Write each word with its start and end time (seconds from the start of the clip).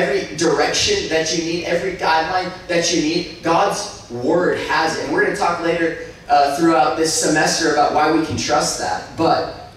every 0.00 0.36
direction 0.36 1.08
that 1.08 1.36
you 1.36 1.44
need, 1.44 1.64
every 1.64 1.92
guideline 1.92 2.50
that 2.68 2.94
you 2.94 3.02
need, 3.02 3.42
God's 3.42 4.08
word 4.10 4.58
has 4.68 4.98
it. 4.98 5.04
And 5.04 5.12
we're 5.12 5.24
going 5.24 5.34
to 5.34 5.40
talk 5.40 5.60
later 5.60 6.06
uh, 6.28 6.56
throughout 6.56 6.96
this 6.96 7.12
semester 7.12 7.72
about 7.72 7.92
why 7.92 8.10
we 8.12 8.24
can 8.24 8.36
trust 8.36 8.78
that. 8.80 9.16
But 9.16 9.72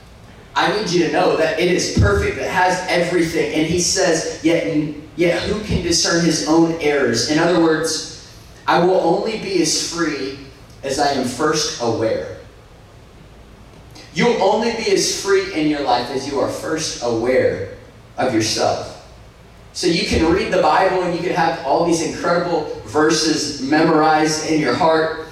I 0.55 0.75
need 0.75 0.89
you 0.89 1.05
to 1.07 1.12
know 1.12 1.36
that 1.38 1.59
it 1.59 1.71
is 1.71 1.97
perfect, 1.99 2.38
it 2.38 2.49
has 2.49 2.86
everything. 2.89 3.54
And 3.54 3.65
he 3.67 3.79
says, 3.79 4.39
yet, 4.44 4.96
yet 5.15 5.41
who 5.44 5.63
can 5.63 5.81
discern 5.81 6.24
his 6.24 6.47
own 6.47 6.74
errors? 6.79 7.29
In 7.29 7.40
other 7.40 7.62
words, 7.62 8.31
I 8.67 8.79
will 8.79 9.01
only 9.01 9.40
be 9.40 9.62
as 9.62 9.92
free 9.94 10.40
as 10.83 10.99
I 10.99 11.13
am 11.13 11.26
first 11.26 11.81
aware. 11.81 12.37
You'll 14.13 14.42
only 14.44 14.71
be 14.74 14.92
as 14.92 15.24
free 15.24 15.53
in 15.53 15.67
your 15.67 15.81
life 15.81 16.12
as 16.12 16.31
you 16.31 16.40
are 16.40 16.49
first 16.49 17.02
aware 17.03 17.77
of 18.16 18.34
yourself. 18.34 18.92
So 19.73 19.88
you 19.88 20.05
can 20.08 20.31
read 20.31 20.53
the 20.53 20.62
Bible 20.62 21.02
and 21.02 21.16
you 21.16 21.21
can 21.21 21.35
have 21.35 21.66
all 21.66 21.85
these 21.85 22.02
incredible 22.02 22.66
verses 22.85 23.61
memorized 23.61 24.49
in 24.49 24.61
your 24.61 24.75
heart, 24.75 25.27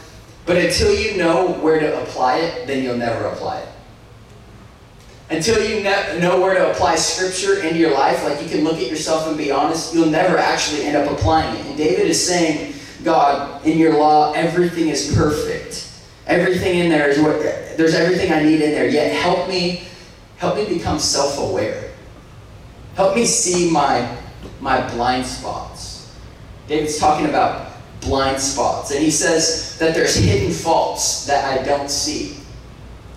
but 0.47 0.57
until 0.57 0.93
you 0.93 1.15
know 1.15 1.53
where 1.61 1.79
to 1.79 2.01
apply 2.01 2.39
it, 2.39 2.65
then 2.65 2.83
you'll 2.83 2.97
never 2.97 3.25
apply 3.25 3.59
it. 3.59 3.67
Until 5.29 5.63
you 5.63 5.83
know 5.83 6.41
where 6.41 6.55
to 6.55 6.71
apply 6.71 6.95
scripture 6.95 7.63
into 7.63 7.77
your 7.77 7.93
life, 7.93 8.23
like 8.25 8.41
you 8.41 8.49
can 8.49 8.63
look 8.63 8.77
at 8.77 8.89
yourself 8.89 9.27
and 9.27 9.37
be 9.37 9.51
honest, 9.51 9.93
you'll 9.93 10.09
never 10.09 10.37
actually 10.37 10.83
end 10.85 10.97
up 10.97 11.09
applying 11.09 11.55
it. 11.57 11.65
And 11.67 11.77
David 11.77 12.07
is 12.07 12.25
saying, 12.25 12.73
God, 13.03 13.65
in 13.65 13.77
your 13.77 13.97
law, 13.97 14.33
everything 14.33 14.89
is 14.89 15.15
perfect. 15.15 15.87
Everything 16.27 16.79
in 16.79 16.89
there 16.89 17.09
is 17.09 17.19
what 17.19 17.39
there's 17.77 17.93
everything 17.93 18.33
I 18.33 18.41
need 18.43 18.61
in 18.61 18.71
there. 18.71 18.89
Yet 18.89 19.13
help 19.21 19.47
me, 19.47 19.83
help 20.37 20.55
me 20.55 20.65
become 20.65 20.99
self-aware. 20.99 21.91
Help 22.95 23.15
me 23.15 23.25
see 23.25 23.71
my 23.71 24.17
my 24.59 24.87
blind 24.91 25.25
spots. 25.25 26.13
David's 26.67 26.97
talking 26.97 27.27
about 27.27 27.71
blind 28.01 28.39
spots. 28.39 28.91
And 28.91 28.99
he 29.01 29.11
says 29.11 29.77
that 29.79 29.93
there's 29.93 30.15
hidden 30.15 30.51
faults 30.51 31.25
that 31.25 31.45
I 31.45 31.63
don't 31.63 31.89
see. 31.89 32.37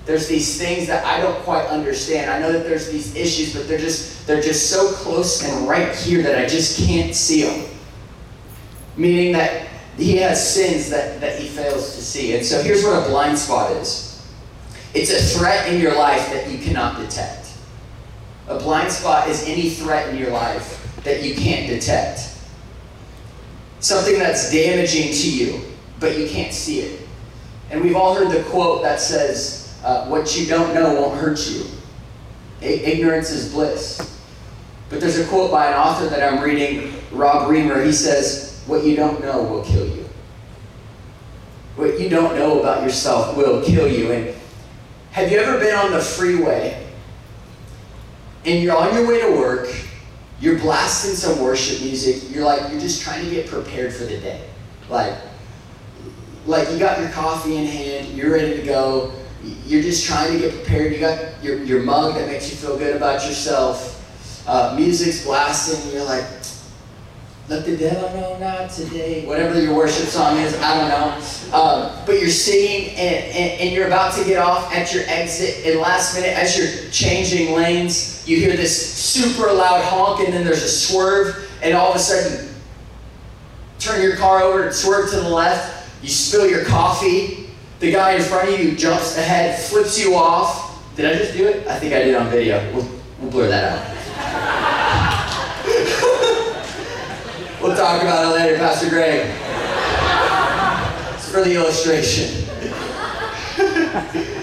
There's 0.06 0.28
these 0.28 0.58
things 0.58 0.86
that 0.86 1.04
I 1.04 1.20
don't 1.20 1.42
quite 1.44 1.66
understand. 1.66 2.30
I 2.30 2.38
know 2.38 2.52
that 2.52 2.64
there's 2.64 2.90
these 2.90 3.16
issues, 3.16 3.54
but 3.54 3.66
they're 3.66 3.78
just 3.78 4.26
they're 4.26 4.42
just 4.42 4.70
so 4.70 4.92
close 4.92 5.42
and 5.42 5.66
right 5.66 5.94
here 5.94 6.22
that 6.22 6.38
I 6.38 6.46
just 6.46 6.86
can't 6.86 7.14
see 7.14 7.44
them. 7.44 7.70
Meaning 8.96 9.32
that 9.32 9.68
he 9.96 10.16
has 10.18 10.54
sins 10.54 10.90
that, 10.90 11.20
that 11.20 11.38
he 11.38 11.48
fails 11.48 11.94
to 11.96 12.02
see. 12.02 12.36
And 12.36 12.44
so 12.44 12.62
here's 12.62 12.84
what 12.84 13.02
a 13.02 13.08
blind 13.08 13.38
spot 13.38 13.72
is. 13.72 14.26
It's 14.92 15.10
a 15.10 15.38
threat 15.38 15.72
in 15.72 15.80
your 15.80 15.96
life 15.96 16.30
that 16.30 16.50
you 16.50 16.58
cannot 16.58 16.98
detect. 16.98 17.52
A 18.48 18.58
blind 18.58 18.92
spot 18.92 19.28
is 19.28 19.48
any 19.48 19.70
threat 19.70 20.10
in 20.10 20.18
your 20.18 20.30
life 20.30 20.83
that 21.04 21.22
you 21.22 21.34
can't 21.34 21.68
detect. 21.68 22.30
Something 23.80 24.18
that's 24.18 24.50
damaging 24.50 25.12
to 25.12 25.30
you, 25.30 25.60
but 26.00 26.18
you 26.18 26.26
can't 26.28 26.52
see 26.52 26.80
it. 26.80 27.00
And 27.70 27.82
we've 27.82 27.96
all 27.96 28.14
heard 28.14 28.30
the 28.30 28.42
quote 28.44 28.82
that 28.82 29.00
says, 29.00 29.78
uh, 29.84 30.06
What 30.06 30.38
you 30.38 30.46
don't 30.46 30.74
know 30.74 31.00
won't 31.00 31.20
hurt 31.20 31.46
you. 31.48 31.64
ignorance 32.60 33.30
is 33.30 33.52
bliss. 33.52 34.18
But 34.88 35.00
there's 35.00 35.18
a 35.18 35.26
quote 35.26 35.50
by 35.50 35.68
an 35.68 35.74
author 35.74 36.08
that 36.08 36.22
I'm 36.22 36.42
reading, 36.42 36.94
Rob 37.12 37.50
Reimer. 37.50 37.84
He 37.84 37.92
says, 37.92 38.62
What 38.66 38.84
you 38.84 38.96
don't 38.96 39.20
know 39.22 39.42
will 39.42 39.64
kill 39.64 39.86
you. 39.86 40.08
What 41.76 41.98
you 42.00 42.08
don't 42.08 42.36
know 42.36 42.60
about 42.60 42.82
yourself 42.82 43.36
will 43.36 43.62
kill 43.62 43.88
you. 43.88 44.12
And 44.12 44.34
have 45.10 45.30
you 45.30 45.38
ever 45.38 45.58
been 45.58 45.74
on 45.74 45.92
the 45.92 46.00
freeway 46.00 46.86
and 48.44 48.62
you're 48.62 48.76
on 48.76 48.94
your 48.94 49.06
way 49.06 49.20
to 49.20 49.36
work 49.36 49.68
you're 50.40 50.58
blasting 50.58 51.14
some 51.14 51.40
worship 51.42 51.80
music. 51.82 52.34
You're 52.34 52.44
like, 52.44 52.70
you're 52.70 52.80
just 52.80 53.02
trying 53.02 53.24
to 53.24 53.30
get 53.30 53.46
prepared 53.46 53.92
for 53.92 54.04
the 54.04 54.18
day. 54.18 54.44
Like, 54.88 55.14
like 56.46 56.70
you 56.70 56.78
got 56.78 57.00
your 57.00 57.08
coffee 57.10 57.56
in 57.56 57.66
hand, 57.66 58.08
you're 58.16 58.32
ready 58.32 58.56
to 58.56 58.62
go. 58.62 59.12
You're 59.66 59.82
just 59.82 60.06
trying 60.06 60.32
to 60.32 60.38
get 60.38 60.54
prepared. 60.54 60.92
You 60.92 61.00
got 61.00 61.42
your, 61.42 61.62
your 61.62 61.82
mug 61.82 62.14
that 62.14 62.28
makes 62.28 62.50
you 62.50 62.56
feel 62.56 62.76
good 62.76 62.96
about 62.96 63.26
yourself. 63.26 63.92
Uh, 64.46 64.74
music's 64.76 65.24
blasting. 65.24 65.92
You're 65.92 66.04
like, 66.04 66.24
let 67.48 67.66
the 67.66 67.76
devil 67.76 68.08
know 68.18 68.38
not 68.38 68.70
today. 68.70 69.26
Whatever 69.26 69.60
your 69.60 69.74
worship 69.74 70.06
song 70.06 70.38
is, 70.38 70.56
I 70.60 70.78
don't 70.78 70.88
know. 70.88 71.56
Um, 71.56 71.92
but 72.06 72.18
you're 72.18 72.30
singing 72.30 72.90
and, 72.96 73.24
and, 73.26 73.60
and, 73.60 73.74
you're 73.74 73.86
about 73.86 74.14
to 74.14 74.24
get 74.24 74.38
off 74.38 74.72
at 74.72 74.94
your 74.94 75.04
exit. 75.06 75.66
And 75.66 75.78
last 75.78 76.14
minute, 76.14 76.30
as 76.30 76.56
you're 76.56 76.90
changing 76.90 77.54
lanes, 77.54 78.13
you 78.26 78.38
hear 78.38 78.56
this 78.56 78.94
super 78.94 79.52
loud 79.52 79.82
honk 79.84 80.20
and 80.20 80.32
then 80.32 80.44
there's 80.44 80.62
a 80.62 80.68
swerve. 80.68 81.50
And 81.62 81.74
all 81.74 81.90
of 81.90 81.96
a 81.96 81.98
sudden, 81.98 82.48
turn 83.78 84.02
your 84.02 84.16
car 84.16 84.42
over 84.42 84.64
and 84.64 84.74
swerve 84.74 85.10
to 85.10 85.16
the 85.16 85.28
left. 85.28 85.90
You 86.02 86.08
spill 86.08 86.48
your 86.48 86.64
coffee. 86.64 87.50
The 87.80 87.90
guy 87.90 88.12
in 88.12 88.22
front 88.22 88.48
of 88.48 88.60
you 88.60 88.76
jumps 88.76 89.16
ahead, 89.16 89.60
flips 89.60 89.98
you 89.98 90.14
off. 90.14 90.94
Did 90.96 91.06
I 91.06 91.18
just 91.18 91.34
do 91.36 91.46
it? 91.46 91.66
I 91.66 91.78
think 91.78 91.92
I 91.92 92.04
did 92.04 92.14
on 92.14 92.30
video. 92.30 92.60
We'll, 92.74 92.88
we'll 93.20 93.30
blur 93.30 93.48
that 93.48 93.78
out. 93.78 93.90
We'll 97.64 97.74
talk 97.74 98.02
about 98.02 98.26
it 98.26 98.38
later, 98.38 98.58
Pastor 98.58 98.90
Greg. 98.90 99.26
It's 101.14 101.30
for 101.30 101.40
the 101.40 101.54
illustration. 101.54 102.44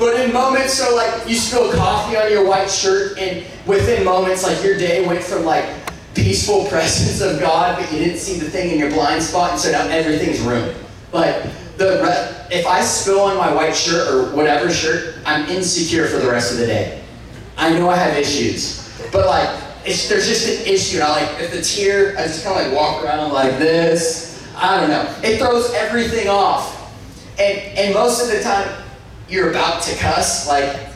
but 0.00 0.18
in 0.18 0.32
moments, 0.32 0.72
so 0.74 0.96
like 0.96 1.28
you 1.28 1.36
spill 1.36 1.70
coffee 1.74 2.16
on 2.16 2.32
your 2.32 2.48
white 2.48 2.70
shirt, 2.70 3.18
and 3.18 3.44
within 3.66 4.02
moments, 4.02 4.42
like 4.42 4.64
your 4.64 4.76
day 4.78 5.06
went 5.06 5.22
from 5.22 5.44
like 5.44 5.66
peaceful 6.14 6.64
presence 6.68 7.20
of 7.20 7.38
God, 7.38 7.78
but 7.78 7.92
you 7.92 7.98
didn't 7.98 8.18
see 8.18 8.40
the 8.40 8.50
thing 8.50 8.70
in 8.70 8.78
your 8.78 8.90
blind 8.90 9.22
spot, 9.22 9.52
and 9.52 9.60
so 9.60 9.70
now 9.70 9.86
everything's 9.88 10.40
ruined. 10.40 10.74
Like 11.12 11.44
the 11.76 12.46
if 12.50 12.66
I 12.66 12.80
spill 12.80 13.20
on 13.20 13.36
my 13.36 13.52
white 13.52 13.76
shirt 13.76 14.12
or 14.12 14.34
whatever 14.34 14.70
shirt, 14.70 15.18
I'm 15.26 15.48
insecure 15.50 16.06
for 16.06 16.16
the 16.16 16.30
rest 16.30 16.52
of 16.52 16.58
the 16.58 16.66
day. 16.66 17.02
I 17.58 17.78
know 17.78 17.90
I 17.90 17.96
have 17.96 18.16
issues, 18.16 18.90
but 19.12 19.26
like 19.26 19.48
it's, 19.84 20.08
there's 20.08 20.26
just 20.26 20.48
an 20.48 20.66
issue. 20.66 20.96
And 20.96 21.04
I 21.04 21.10
like 21.10 21.40
if 21.40 21.52
the 21.52 21.60
tear, 21.60 22.16
I 22.16 22.22
just 22.22 22.42
kind 22.42 22.58
of 22.58 22.66
like 22.66 22.74
walk 22.74 23.04
around 23.04 23.32
like 23.32 23.58
this. 23.58 24.48
I 24.56 24.80
don't 24.80 24.88
know. 24.88 25.14
It 25.22 25.38
throws 25.38 25.72
everything 25.74 26.28
off. 26.28 26.78
And 27.38 27.58
and 27.78 27.94
most 27.94 28.22
of 28.22 28.28
the 28.28 28.42
time, 28.42 28.79
you're 29.30 29.50
about 29.50 29.82
to 29.84 29.96
cuss. 29.96 30.48
Like 30.48 30.88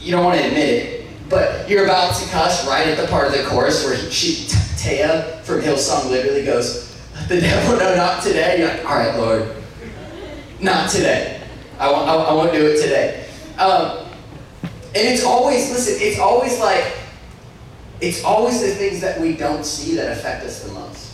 you 0.00 0.12
don't 0.12 0.24
want 0.24 0.40
to 0.40 0.46
admit 0.46 0.68
it, 0.68 1.06
but 1.28 1.68
you're 1.68 1.84
about 1.84 2.14
to 2.16 2.28
cuss 2.30 2.66
right 2.66 2.86
at 2.86 2.96
the 2.96 3.06
part 3.08 3.26
of 3.26 3.32
the 3.32 3.44
chorus 3.44 3.84
where 3.84 3.96
she 4.10 4.46
Taya 4.78 5.40
from 5.42 5.60
Hillsong 5.60 6.10
literally 6.10 6.44
goes, 6.44 6.96
"The 7.28 7.40
devil 7.40 7.76
know, 7.76 7.96
not 7.96 8.22
today." 8.22 8.58
You're 8.58 8.68
like, 8.68 8.84
"All 8.84 8.96
right, 8.96 9.16
Lord, 9.16 9.54
not 10.60 10.90
today. 10.90 11.40
I 11.78 11.90
won't. 11.90 12.08
I, 12.08 12.32
won't 12.32 12.52
do 12.52 12.66
it 12.66 12.80
today." 12.80 13.26
Um, 13.58 13.98
and 14.94 15.08
it's 15.08 15.24
always 15.24 15.70
listen. 15.70 15.96
It's 15.98 16.20
always 16.20 16.60
like 16.60 16.84
it's 18.00 18.22
always 18.24 18.60
the 18.60 18.74
things 18.74 19.00
that 19.00 19.20
we 19.20 19.36
don't 19.36 19.64
see 19.64 19.96
that 19.96 20.12
affect 20.12 20.44
us 20.44 20.62
the 20.62 20.72
most. 20.72 21.12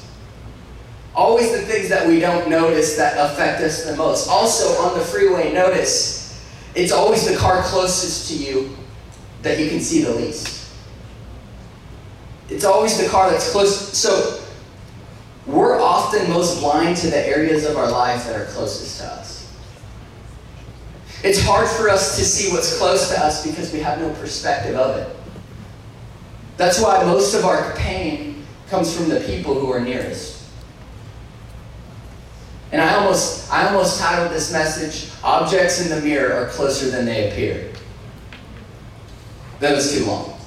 Always 1.15 1.53
the 1.53 1.63
things 1.63 1.89
that 1.89 2.07
we 2.07 2.21
don't 2.21 2.49
notice 2.49 2.97
that 2.97 3.17
affect 3.19 3.61
us 3.63 3.85
the 3.85 3.97
most. 3.97 4.29
Also, 4.29 4.81
on 4.83 4.99
the 4.99 5.05
freeway, 5.05 5.53
notice 5.53 6.20
it's 6.75 6.93
always 6.93 7.29
the 7.29 7.37
car 7.37 7.63
closest 7.63 8.29
to 8.31 8.37
you 8.37 8.77
that 9.43 9.59
you 9.59 9.69
can 9.69 9.81
see 9.81 10.03
the 10.03 10.13
least. 10.13 10.73
It's 12.49 12.65
always 12.65 13.01
the 13.01 13.09
car 13.09 13.31
that's 13.31 13.51
close. 13.53 13.97
So, 13.97 14.43
we're 15.47 15.81
often 15.81 16.29
most 16.31 16.61
blind 16.61 16.97
to 16.99 17.09
the 17.09 17.27
areas 17.27 17.65
of 17.65 17.77
our 17.77 17.91
life 17.91 18.27
that 18.27 18.41
are 18.41 18.45
closest 18.47 19.01
to 19.01 19.07
us. 19.07 19.41
It's 21.23 21.43
hard 21.43 21.69
for 21.69 21.89
us 21.89 22.17
to 22.19 22.25
see 22.25 22.53
what's 22.53 22.79
close 22.79 23.11
to 23.11 23.21
us 23.21 23.47
because 23.47 23.73
we 23.73 23.81
have 23.81 24.01
no 24.01 24.11
perspective 24.15 24.77
of 24.77 24.97
it. 24.97 25.17
That's 26.57 26.81
why 26.81 27.03
most 27.05 27.35
of 27.35 27.45
our 27.45 27.75
pain 27.75 28.45
comes 28.69 28.95
from 28.95 29.09
the 29.09 29.21
people 29.21 29.59
who 29.59 29.71
are 29.73 29.81
nearest. 29.81 30.40
And 32.73 32.81
I 32.81 32.95
almost, 32.95 33.51
I 33.51 33.67
almost 33.67 34.01
titled 34.01 34.31
this 34.31 34.53
message, 34.53 35.11
Objects 35.25 35.81
in 35.81 35.89
the 35.89 36.01
Mirror 36.01 36.35
Are 36.35 36.49
Closer 36.49 36.91
Than 36.91 37.05
They 37.05 37.31
Appear. 37.31 37.73
That 39.59 39.75
was 39.75 39.93
too 39.93 40.05
long. 40.05 40.39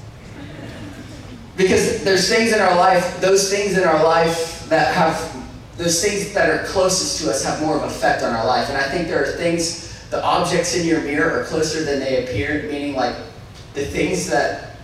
Because 1.58 2.04
there's 2.04 2.30
things 2.30 2.54
in 2.54 2.60
our 2.60 2.76
life, 2.76 3.20
those 3.22 3.52
things 3.52 3.78
in 3.78 3.84
our 3.84 4.04
life 4.04 4.68
that 4.70 4.96
have, 4.96 5.36
those 5.78 6.04
things 6.04 6.34
that 6.34 6.50
are 6.50 6.66
closest 6.66 7.22
to 7.22 7.30
us 7.30 7.44
have 7.44 7.62
more 7.62 7.76
of 7.76 7.84
effect 7.84 8.24
on 8.24 8.34
our 8.34 8.46
life. 8.46 8.70
And 8.70 8.78
I 8.78 8.90
think 8.90 9.08
there 9.08 9.22
are 9.22 9.38
things, 9.38 10.10
the 10.10 10.24
objects 10.24 10.76
in 10.76 10.88
your 10.88 11.02
mirror 11.02 11.42
are 11.42 11.44
closer 11.44 11.84
than 11.84 12.00
they 12.00 12.24
appear, 12.24 12.64
meaning 12.72 12.96
like 12.96 13.16
the 13.74 13.86
things 13.86 14.30
that 14.30 14.78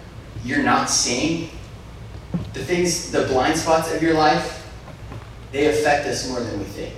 you're 0.43 0.63
not 0.63 0.89
seeing, 0.89 1.49
the 2.53 2.63
things, 2.63 3.11
the 3.11 3.25
blind 3.27 3.57
spots 3.57 3.91
of 3.91 4.03
your 4.03 4.13
life, 4.13 4.67
they 5.51 5.67
affect 5.67 6.05
us 6.05 6.29
more 6.29 6.41
than 6.41 6.59
we 6.59 6.65
think. 6.65 6.93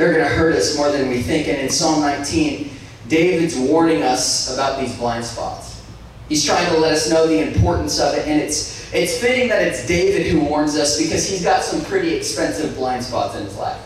They're 0.00 0.14
going 0.14 0.24
to 0.24 0.34
hurt 0.34 0.54
us 0.54 0.78
more 0.78 0.90
than 0.90 1.10
we 1.10 1.20
think. 1.20 1.46
And 1.46 1.58
in 1.58 1.68
Psalm 1.68 2.00
19, 2.00 2.70
David's 3.08 3.54
warning 3.54 4.02
us 4.02 4.50
about 4.54 4.80
these 4.80 4.96
blind 4.96 5.26
spots. 5.26 5.84
He's 6.26 6.42
trying 6.42 6.72
to 6.72 6.78
let 6.78 6.94
us 6.94 7.10
know 7.10 7.26
the 7.26 7.46
importance 7.46 8.00
of 8.00 8.14
it, 8.14 8.26
and 8.26 8.40
it's 8.40 8.90
it's 8.94 9.18
fitting 9.18 9.50
that 9.50 9.60
it's 9.60 9.86
David 9.86 10.26
who 10.28 10.40
warns 10.40 10.74
us 10.74 10.98
because 10.98 11.28
he's 11.28 11.44
got 11.44 11.62
some 11.62 11.84
pretty 11.84 12.14
expensive 12.14 12.76
blind 12.76 13.04
spots 13.04 13.36
in 13.36 13.44
his 13.44 13.58
life. 13.58 13.78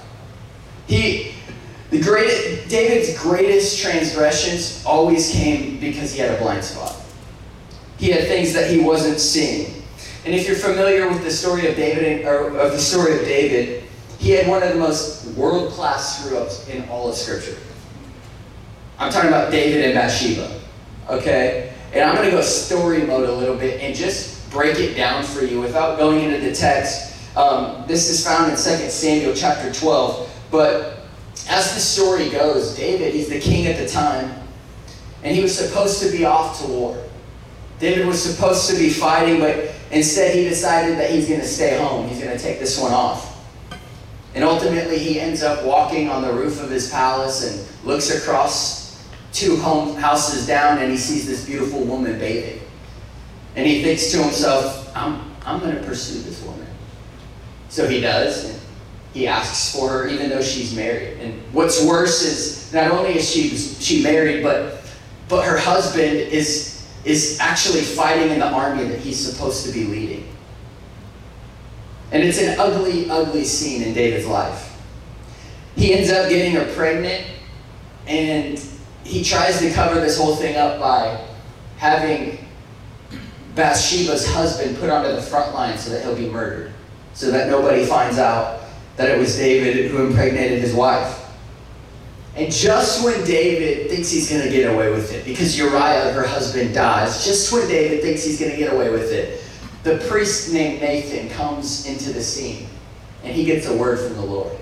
He, 0.87 1.35
the 1.91 2.01
greatest, 2.01 2.69
David's 2.69 3.21
greatest 3.21 3.83
transgressions 3.83 4.85
always 4.87 5.33
came 5.33 5.81
because 5.81 6.13
he 6.13 6.21
had 6.21 6.31
a 6.31 6.39
blind 6.39 6.63
spot. 6.63 6.95
He 7.99 8.11
had 8.11 8.29
things 8.29 8.53
that 8.53 8.71
he 8.71 8.79
wasn't 8.79 9.19
seeing. 9.19 9.83
And 10.25 10.33
if 10.33 10.47
you're 10.47 10.57
familiar 10.57 11.09
with 11.09 11.25
the 11.25 11.31
story 11.33 11.67
of 11.67 11.75
David, 11.75 12.25
or 12.25 12.57
of 12.57 12.71
the 12.71 12.79
story 12.79 13.19
of 13.19 13.23
David, 13.23 13.83
he 14.25 14.31
had 14.31 14.47
one 14.47 14.63
of 14.63 14.71
the 14.71 14.79
most 14.79 15.24
world-class 15.37 16.25
screw-ups 16.25 16.69
in 16.69 16.89
all 16.89 17.09
of 17.09 17.15
Scripture. 17.15 17.57
I'm 18.99 19.13
talking 19.13 19.29
about 19.29 19.51
David 19.51 19.85
and 19.85 19.95
Bathsheba. 19.95 20.61
Okay? 21.09 21.73
And 21.93 22.03
I'm 22.03 22.15
going 22.17 22.31
to 22.31 22.37
go 22.37 22.43
story 22.43 23.03
mode 23.03 23.29
a 23.29 23.33
little 23.33 23.57
bit 23.57 23.81
and 23.81 23.95
just 23.95 24.51
break 24.51 24.79
it 24.79 24.95
down 24.95 25.25
for 25.25 25.45
you 25.45 25.61
without 25.61 25.99
going 25.99 26.25
into 26.25 26.41
the 26.41 26.55
text. 26.55 27.37
Um, 27.37 27.85
this 27.87 28.09
is 28.09 28.25
found 28.25 28.51
in 28.51 28.57
2 28.57 28.61
Samuel 28.89 29.35
chapter 29.35 29.73
12. 29.73 30.31
But 30.51 31.01
as 31.49 31.75
the 31.75 31.81
story 31.81 32.31
goes, 32.31 32.77
David, 32.77 33.15
he's 33.15 33.29
the 33.29 33.41
king 33.41 33.67
at 33.67 33.77
the 33.77 33.89
time, 33.89 34.33
and 35.23 35.35
he 35.35 35.43
was 35.43 35.57
supposed 35.57 36.03
to 36.03 36.11
be 36.11 36.25
off 36.25 36.61
to 36.61 36.69
war. 36.69 37.03
David 37.81 38.07
was 38.07 38.23
supposed 38.23 38.71
to 38.71 38.77
be 38.77 38.89
fighting, 38.89 39.41
but 39.41 39.73
instead 39.91 40.35
he 40.35 40.45
decided 40.45 40.97
that 40.99 41.11
he's 41.11 41.29
going 41.29 41.41
to 41.41 41.47
stay 41.47 41.77
home. 41.79 42.09
He's 42.09 42.21
going 42.21 42.37
to 42.37 42.43
take 42.43 42.61
this 42.61 42.81
one 42.81 42.93
off. 42.93 43.34
And 44.35 44.43
ultimately, 44.43 44.99
he 44.99 45.21
ends 45.21 45.43
up 45.43 45.65
walking 45.65 46.09
on 46.09 46.23
the 46.23 46.33
roof 46.33 46.61
of 46.61 46.71
his 46.71 46.91
palace 46.91 47.49
and 47.49 47.87
looks 47.87 48.11
across 48.11 48.85
two 49.33 49.57
home 49.57 49.97
houses 49.97 50.47
down 50.47 50.79
and 50.79 50.91
he 50.91 50.97
sees 50.97 51.27
this 51.27 51.45
beautiful 51.45 51.85
woman 51.85 52.19
bathing. 52.19 52.61
And 53.57 53.67
he 53.67 53.83
thinks 53.83 54.11
to 54.13 54.23
himself, 54.23 54.91
I'm, 54.97 55.33
I'm 55.45 55.61
going 55.61 55.75
to 55.75 55.83
pursue 55.83 56.21
this 56.23 56.43
woman. 56.43 56.67
So 57.69 57.89
he 57.89 58.01
does. 58.01 58.61
He 59.13 59.29
asks 59.29 59.77
for 59.77 59.89
her 59.89 60.09
even 60.09 60.29
though 60.29 60.43
she's 60.43 60.75
married. 60.75 61.19
And 61.21 61.41
what's 61.53 61.85
worse 61.85 62.23
is 62.23 62.73
not 62.73 62.91
only 62.91 63.17
is 63.17 63.31
she, 63.31 63.49
she 63.49 64.03
married, 64.03 64.43
but, 64.43 64.83
but 65.29 65.45
her 65.45 65.57
husband 65.57 66.17
is, 66.17 66.89
is 67.05 67.39
actually 67.41 67.83
fighting 67.83 68.31
in 68.31 68.41
the 68.41 68.49
army 68.49 68.85
that 68.85 68.99
he's 68.99 69.19
supposed 69.19 69.67
to 69.67 69.73
be 69.73 69.85
leading. 69.85 70.34
And 72.15 72.23
it's 72.23 72.41
an 72.41 72.59
ugly, 72.61 73.11
ugly 73.11 73.45
scene 73.45 73.83
in 73.83 73.93
David's 73.93 74.27
life. 74.27 74.81
He 75.75 75.93
ends 75.95 76.13
up 76.13 76.29
getting 76.29 76.53
her 76.53 76.73
pregnant, 76.73 77.27
and 78.07 78.65
he 79.03 79.25
tries 79.25 79.59
to 79.59 79.73
cover 79.73 80.01
this 80.01 80.17
whole 80.17 80.37
thing 80.37 80.57
up 80.57 80.79
by 80.79 81.27
having 81.77 82.39
Bathsheba's 83.57 84.33
husband 84.33 84.79
put 84.79 84.91
onto 84.91 85.11
the 85.11 85.21
front 85.21 85.55
line 85.55 85.77
so 85.77 85.91
that 85.91 86.05
he'll 86.05 86.15
be 86.15 86.31
murdered, 86.31 86.73
so 87.15 87.33
that 87.33 87.51
nobody 87.51 87.85
finds 87.85 88.19
out 88.19 88.61
that 88.97 89.11
it 89.11 89.19
was 89.19 89.37
David 89.37 89.91
who 89.91 90.07
impregnated 90.07 90.61
his 90.61 90.73
wife. 90.73 91.21
And 92.37 92.53
just 92.53 93.05
when 93.05 93.25
David 93.25 93.91
thinks 93.91 94.13
he's 94.13 94.31
going 94.31 94.43
to 94.43 94.51
get 94.51 94.73
away 94.73 94.89
with 94.93 95.13
it, 95.13 95.25
because 95.25 95.59
Uriah, 95.59 96.13
her 96.13 96.25
husband, 96.25 96.75
dies, 96.75 97.25
just 97.25 97.53
when 97.53 97.67
David 97.67 98.03
thinks 98.03 98.25
he's 98.25 98.39
going 98.39 98.53
to 98.53 98.57
get 98.57 98.73
away 98.73 98.91
with 98.91 99.11
it, 99.11 99.44
the 99.85 99.99
priest 100.09 100.53
named 100.53 100.81
Nathan 100.81 101.29
comes 101.29 101.87
into 101.87 102.13
the 102.13 102.23
scene 102.23 102.67
and 103.23 103.35
he 103.35 103.45
gets 103.45 103.67
a 103.67 103.77
word 103.77 104.01
from 104.01 104.15
the 104.15 104.25
Lord. 104.25 104.57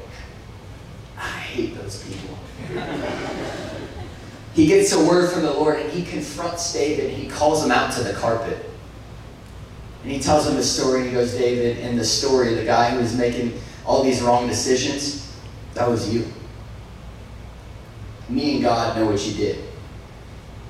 I 1.17 1.29
hate 1.29 1.77
those 1.77 2.03
people. 2.03 2.37
he 4.55 4.67
gets 4.67 4.93
a 4.93 4.99
word 5.05 5.31
from 5.31 5.43
the 5.43 5.53
Lord 5.53 5.79
and 5.79 5.91
he 5.91 6.05
confronts 6.05 6.73
David 6.73 7.13
and 7.13 7.15
he 7.15 7.29
calls 7.29 7.65
him 7.65 7.71
out 7.71 7.93
to 7.93 8.03
the 8.03 8.13
carpet. 8.15 8.69
And 10.03 10.11
he 10.11 10.19
tells 10.19 10.49
him 10.49 10.57
the 10.57 10.65
story 10.65 11.07
he 11.07 11.13
goes, 11.13 11.35
David, 11.35 11.79
in 11.79 11.97
the 11.97 12.05
story, 12.05 12.55
the 12.55 12.65
guy 12.65 12.91
who 12.91 12.99
was 12.99 13.17
making 13.17 13.61
all 13.87 14.03
these 14.03 14.21
wrong 14.21 14.49
decisions, 14.49 15.33
that 15.75 15.89
was 15.89 16.13
you. 16.13 16.27
Me 18.29 18.55
and 18.55 18.63
God 18.63 18.97
know 18.97 19.07
what 19.07 19.25
you 19.25 19.35
did. 19.35 19.65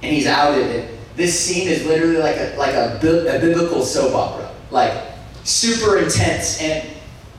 And 0.03 0.15
he's 0.15 0.27
outed 0.27 0.67
it. 0.67 0.99
This 1.17 1.39
scene 1.39 1.69
is 1.69 1.87
literally 1.87 2.19
like 2.19 2.37
a, 2.37 2.55
like 2.59 2.75
a, 2.75 2.97
a 2.97 3.41
biblical 3.41 3.83
soap 3.83 4.15
opera. 4.15 4.42
Like, 4.73 5.13
super 5.45 5.99
intense. 5.99 6.61
And, 6.61 6.89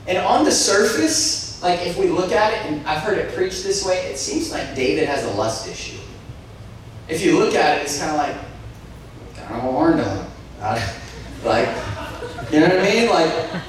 and 0.06 0.18
on 0.18 0.44
the 0.44 0.52
surface, 0.52 1.60
like 1.62 1.80
if 1.86 1.98
we 1.98 2.08
look 2.08 2.30
at 2.30 2.52
it, 2.52 2.70
and 2.70 2.86
I've 2.86 3.02
heard 3.02 3.18
it 3.18 3.34
preached 3.34 3.64
this 3.64 3.84
way, 3.84 3.96
it 4.06 4.18
seems 4.18 4.52
like 4.52 4.74
David 4.74 5.08
has 5.08 5.24
a 5.24 5.30
lust 5.32 5.68
issue. 5.68 5.98
If 7.08 7.24
you 7.24 7.38
look 7.38 7.54
at 7.54 7.78
it, 7.78 7.82
it's 7.82 7.98
kind 7.98 8.12
of 8.12 8.16
like, 8.16 8.36
kind 9.34 9.54
of 9.54 9.58
a 9.58 9.72
horn 9.72 9.96
dog. 9.98 10.26
like, 11.44 11.68
you 12.52 12.60
know 12.60 12.68
what 12.68 12.78
I 12.78 12.82
mean? 12.82 13.08
Like, 13.10 13.60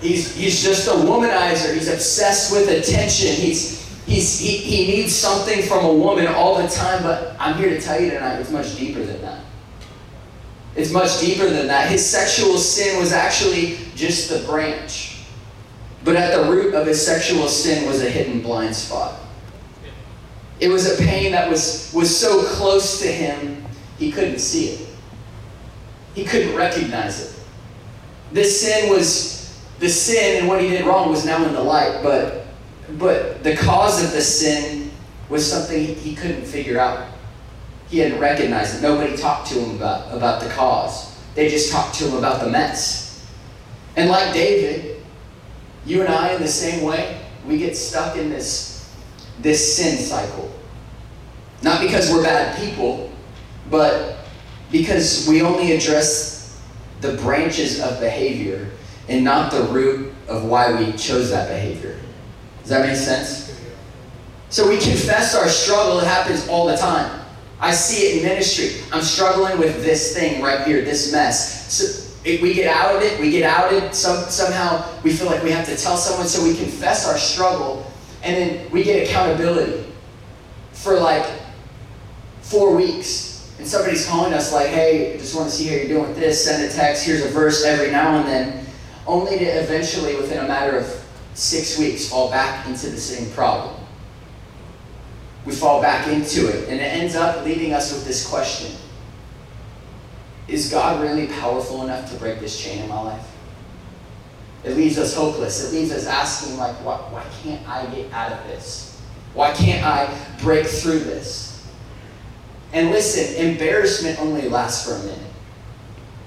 he's, 0.00 0.34
he's 0.34 0.62
just 0.62 0.88
a 0.88 0.92
womanizer. 0.92 1.74
He's 1.74 1.92
obsessed 1.92 2.52
with 2.52 2.68
attention. 2.68 3.34
He's, 3.34 3.86
he's, 4.06 4.38
he, 4.40 4.56
he 4.56 4.86
needs 4.86 5.14
something 5.14 5.62
from 5.62 5.84
a 5.84 5.92
woman 5.92 6.26
all 6.26 6.60
the 6.60 6.68
time, 6.68 7.02
but 7.02 7.36
I'm 7.38 7.56
here 7.58 7.70
to 7.70 7.80
tell 7.80 8.00
you 8.00 8.10
tonight, 8.10 8.38
it's 8.38 8.50
much 8.50 8.76
deeper 8.76 9.02
than 9.04 9.20
that. 9.22 9.39
It's 10.76 10.92
much 10.92 11.20
deeper 11.20 11.48
than 11.48 11.66
that. 11.66 11.90
His 11.90 12.04
sexual 12.04 12.56
sin 12.58 12.98
was 12.98 13.12
actually 13.12 13.78
just 13.94 14.30
the 14.30 14.38
branch. 14.46 15.18
But 16.04 16.16
at 16.16 16.36
the 16.36 16.50
root 16.50 16.74
of 16.74 16.86
his 16.86 17.04
sexual 17.04 17.48
sin 17.48 17.86
was 17.86 18.02
a 18.02 18.08
hidden 18.08 18.40
blind 18.40 18.74
spot. 18.74 19.20
It 20.60 20.68
was 20.68 20.98
a 20.98 21.02
pain 21.02 21.32
that 21.32 21.50
was, 21.50 21.90
was 21.94 22.14
so 22.14 22.44
close 22.44 23.00
to 23.00 23.08
him, 23.08 23.64
he 23.98 24.12
couldn't 24.12 24.38
see 24.38 24.70
it. 24.70 24.88
He 26.14 26.24
couldn't 26.24 26.54
recognize 26.54 27.20
it. 27.20 27.40
This 28.32 28.60
sin 28.60 28.90
was, 28.90 29.60
the 29.78 29.88
sin 29.88 30.38
and 30.38 30.48
what 30.48 30.62
he 30.62 30.68
did 30.68 30.84
wrong 30.84 31.10
was 31.10 31.24
now 31.24 31.44
in 31.44 31.52
the 31.52 31.62
light, 31.62 32.00
but, 32.02 32.46
but 32.98 33.42
the 33.42 33.56
cause 33.56 34.02
of 34.04 34.12
the 34.12 34.20
sin 34.20 34.90
was 35.28 35.50
something 35.50 35.94
he 35.96 36.14
couldn't 36.14 36.44
figure 36.44 36.78
out. 36.78 37.08
He 37.90 37.96
didn't 37.96 38.20
recognize 38.20 38.76
it. 38.76 38.82
Nobody 38.82 39.16
talked 39.16 39.48
to 39.48 39.54
him 39.54 39.76
about, 39.76 40.16
about 40.16 40.40
the 40.40 40.48
cause. 40.50 41.18
They 41.34 41.48
just 41.48 41.72
talked 41.72 41.96
to 41.96 42.08
him 42.08 42.16
about 42.16 42.40
the 42.40 42.48
mess. 42.48 43.26
And 43.96 44.08
like 44.08 44.32
David, 44.32 45.02
you 45.84 46.00
and 46.00 46.08
I, 46.08 46.32
in 46.34 46.40
the 46.40 46.48
same 46.48 46.84
way, 46.84 47.20
we 47.44 47.58
get 47.58 47.76
stuck 47.76 48.16
in 48.16 48.30
this, 48.30 48.94
this 49.40 49.76
sin 49.76 49.98
cycle. 49.98 50.52
Not 51.62 51.80
because 51.80 52.12
we're 52.12 52.22
bad 52.22 52.56
people, 52.58 53.12
but 53.68 54.18
because 54.70 55.26
we 55.28 55.42
only 55.42 55.72
address 55.72 56.60
the 57.00 57.14
branches 57.14 57.80
of 57.80 57.98
behavior 57.98 58.70
and 59.08 59.24
not 59.24 59.50
the 59.50 59.64
root 59.64 60.12
of 60.28 60.44
why 60.44 60.80
we 60.80 60.92
chose 60.92 61.30
that 61.30 61.48
behavior. 61.48 61.98
Does 62.60 62.70
that 62.70 62.86
make 62.86 62.96
sense? 62.96 63.60
So 64.48 64.68
we 64.68 64.78
confess 64.78 65.34
our 65.34 65.48
struggle, 65.48 65.98
it 65.98 66.06
happens 66.06 66.46
all 66.48 66.66
the 66.66 66.76
time. 66.76 67.19
I 67.60 67.72
see 67.72 68.06
it 68.06 68.16
in 68.16 68.28
ministry. 68.28 68.82
I'm 68.90 69.02
struggling 69.02 69.58
with 69.58 69.84
this 69.84 70.14
thing 70.14 70.42
right 70.42 70.66
here, 70.66 70.82
this 70.82 71.12
mess. 71.12 71.70
So 71.70 72.08
we 72.24 72.54
get 72.54 72.74
out 72.74 72.96
of 72.96 73.02
it, 73.02 73.20
we 73.20 73.30
get 73.30 73.42
out 73.42 73.72
outed. 73.72 73.94
Some, 73.94 74.24
somehow 74.30 74.82
we 75.02 75.12
feel 75.12 75.26
like 75.26 75.42
we 75.42 75.50
have 75.50 75.66
to 75.66 75.76
tell 75.76 75.98
someone, 75.98 76.26
so 76.26 76.42
we 76.42 76.56
confess 76.56 77.06
our 77.06 77.18
struggle, 77.18 77.90
and 78.22 78.34
then 78.34 78.70
we 78.70 78.82
get 78.82 79.06
accountability 79.06 79.86
for 80.72 80.98
like 80.98 81.26
four 82.40 82.74
weeks. 82.74 83.54
And 83.58 83.68
somebody's 83.68 84.08
calling 84.08 84.32
us 84.32 84.54
like, 84.54 84.68
hey, 84.68 85.18
just 85.18 85.36
want 85.36 85.50
to 85.50 85.54
see 85.54 85.66
how 85.66 85.74
you're 85.76 85.88
doing 85.88 86.08
with 86.08 86.16
this. 86.16 86.42
Send 86.42 86.62
a 86.64 86.74
text. 86.74 87.04
Here's 87.04 87.22
a 87.22 87.28
verse 87.28 87.62
every 87.62 87.90
now 87.90 88.16
and 88.16 88.26
then, 88.26 88.66
only 89.06 89.38
to 89.38 89.44
eventually, 89.44 90.16
within 90.16 90.42
a 90.42 90.48
matter 90.48 90.78
of 90.78 91.04
six 91.34 91.78
weeks, 91.78 92.08
fall 92.08 92.30
back 92.30 92.66
into 92.66 92.88
the 92.88 92.98
same 92.98 93.30
problem 93.32 93.79
we 95.46 95.52
fall 95.52 95.80
back 95.80 96.06
into 96.08 96.48
it. 96.48 96.68
And 96.68 96.80
it 96.80 96.84
ends 96.84 97.14
up 97.14 97.44
leaving 97.44 97.72
us 97.72 97.92
with 97.92 98.06
this 98.06 98.28
question 98.28 98.76
Is 100.48 100.70
God 100.70 101.00
really 101.00 101.26
powerful 101.26 101.82
enough 101.82 102.10
to 102.12 102.18
break 102.18 102.40
this 102.40 102.58
chain 102.60 102.82
in 102.82 102.88
my 102.88 103.00
life? 103.00 103.26
It 104.62 104.76
leaves 104.76 104.98
us 104.98 105.14
hopeless. 105.14 105.72
It 105.72 105.74
leaves 105.74 105.90
us 105.90 106.06
asking, 106.06 106.58
like, 106.58 106.76
why, 106.84 106.96
why 106.96 107.24
can't 107.42 107.66
I 107.66 107.86
get 107.86 108.12
out 108.12 108.32
of 108.32 108.44
this? 108.48 109.00
Why 109.32 109.52
can't 109.52 109.84
I 109.86 110.14
break 110.42 110.66
through 110.66 110.98
this? 110.98 111.66
And 112.72 112.90
listen, 112.90 113.42
embarrassment 113.42 114.20
only 114.20 114.48
lasts 114.48 114.86
for 114.86 114.96
a 114.96 115.02
minute. 115.02 115.32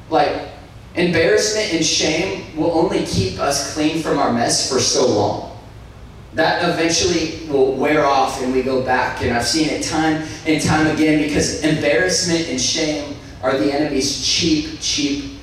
Like, 0.10 0.50
embarrassment 0.96 1.74
and 1.74 1.86
shame 1.86 2.58
will 2.58 2.72
only 2.72 3.06
keep 3.06 3.40
us 3.40 3.76
clean 3.76 4.02
from 4.02 4.18
our 4.18 4.34
mess 4.34 4.72
for 4.72 4.80
so 4.80 5.08
long 5.08 5.53
that 6.36 6.68
eventually 6.68 7.48
will 7.48 7.74
wear 7.74 8.06
off 8.06 8.42
and 8.42 8.54
we 8.54 8.64
go 8.64 8.84
back. 8.84 9.22
And 9.22 9.32
I've 9.32 9.46
seen 9.46 9.70
it 9.70 9.84
time 9.84 10.24
and 10.46 10.62
time 10.62 10.88
again 10.88 11.22
because 11.22 11.64
embarrassment 11.64 12.50
and 12.50 12.60
shame 12.60 13.16
are 13.42 13.58
the 13.58 13.72
enemy's 13.72 14.26
cheap, 14.26 14.80
cheap 14.80 15.40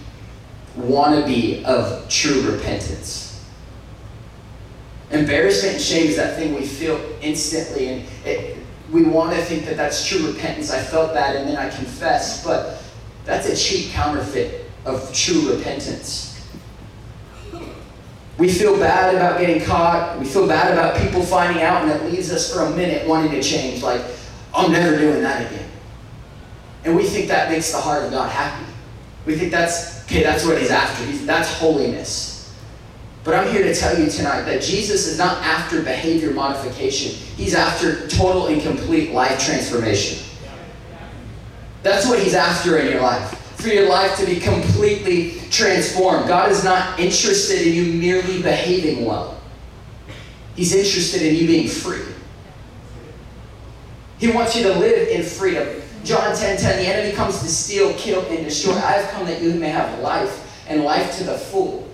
wannabe 0.76 1.62
of 1.64 2.08
true 2.08 2.50
repentance. 2.50 3.44
Embarrassment 5.10 5.74
and 5.74 5.82
shame 5.82 6.06
is 6.06 6.16
that 6.16 6.36
thing 6.36 6.54
we 6.54 6.64
feel 6.64 7.00
instantly, 7.20 7.88
and 7.88 8.08
it, 8.24 8.56
we 8.92 9.02
want 9.02 9.34
to 9.34 9.42
think 9.42 9.64
that 9.64 9.76
that's 9.76 10.06
true 10.06 10.26
repentance. 10.26 10.72
I 10.72 10.80
felt 10.80 11.14
that 11.14 11.36
and 11.36 11.48
then 11.48 11.56
I 11.56 11.68
confess, 11.68 12.44
but 12.44 12.82
that's 13.24 13.48
a 13.48 13.56
cheap 13.56 13.92
counterfeit 13.92 14.70
of 14.84 15.12
true 15.12 15.52
repentance. 15.52 16.29
We 18.40 18.50
feel 18.50 18.78
bad 18.78 19.14
about 19.14 19.38
getting 19.38 19.62
caught. 19.62 20.18
We 20.18 20.24
feel 20.24 20.48
bad 20.48 20.72
about 20.72 20.96
people 20.96 21.22
finding 21.22 21.62
out, 21.62 21.82
and 21.82 21.90
it 21.90 22.10
leaves 22.10 22.32
us 22.32 22.50
for 22.50 22.62
a 22.62 22.70
minute 22.70 23.06
wanting 23.06 23.32
to 23.32 23.42
change. 23.42 23.82
Like, 23.82 24.00
I'm 24.54 24.72
never 24.72 24.96
doing 24.96 25.20
that 25.20 25.52
again. 25.52 25.68
And 26.86 26.96
we 26.96 27.04
think 27.04 27.28
that 27.28 27.50
makes 27.50 27.70
the 27.70 27.76
heart 27.76 28.02
of 28.02 28.12
God 28.12 28.30
happy. 28.30 28.64
We 29.26 29.36
think 29.36 29.52
that's, 29.52 30.04
okay, 30.04 30.22
that's 30.22 30.46
what 30.46 30.56
He's 30.56 30.70
after. 30.70 31.04
He's, 31.04 31.26
that's 31.26 31.52
holiness. 31.52 32.50
But 33.24 33.34
I'm 33.34 33.52
here 33.52 33.62
to 33.62 33.74
tell 33.74 34.00
you 34.00 34.08
tonight 34.08 34.44
that 34.44 34.62
Jesus 34.62 35.06
is 35.06 35.18
not 35.18 35.42
after 35.42 35.82
behavior 35.82 36.32
modification, 36.32 37.12
He's 37.36 37.54
after 37.54 38.08
total 38.08 38.46
and 38.46 38.62
complete 38.62 39.12
life 39.12 39.38
transformation. 39.38 40.26
That's 41.82 42.08
what 42.08 42.18
He's 42.18 42.34
after 42.34 42.78
in 42.78 42.90
your 42.90 43.02
life 43.02 43.39
for 43.60 43.68
your 43.68 43.88
life 43.88 44.16
to 44.18 44.26
be 44.26 44.40
completely 44.40 45.40
transformed. 45.50 46.26
God 46.28 46.50
is 46.50 46.64
not 46.64 46.98
interested 46.98 47.66
in 47.66 47.74
you 47.74 47.92
merely 48.00 48.42
behaving 48.42 49.04
well, 49.04 49.40
He's 50.56 50.74
interested 50.74 51.22
in 51.22 51.36
you 51.36 51.46
being 51.46 51.68
free. 51.68 52.02
He 54.18 54.30
wants 54.30 54.54
you 54.54 54.62
to 54.64 54.78
live 54.78 55.08
in 55.08 55.22
freedom. 55.22 55.80
John 56.04 56.36
10 56.36 56.58
10, 56.58 56.78
the 56.78 56.86
enemy 56.86 57.14
comes 57.14 57.40
to 57.40 57.48
steal, 57.48 57.94
kill, 57.94 58.24
and 58.26 58.44
destroy. 58.44 58.74
I 58.74 58.92
have 58.92 59.10
come 59.10 59.26
that 59.26 59.40
you 59.42 59.54
may 59.54 59.68
have 59.68 60.00
life 60.00 60.64
and 60.68 60.84
life 60.84 61.16
to 61.18 61.24
the 61.24 61.36
full. 61.36 61.88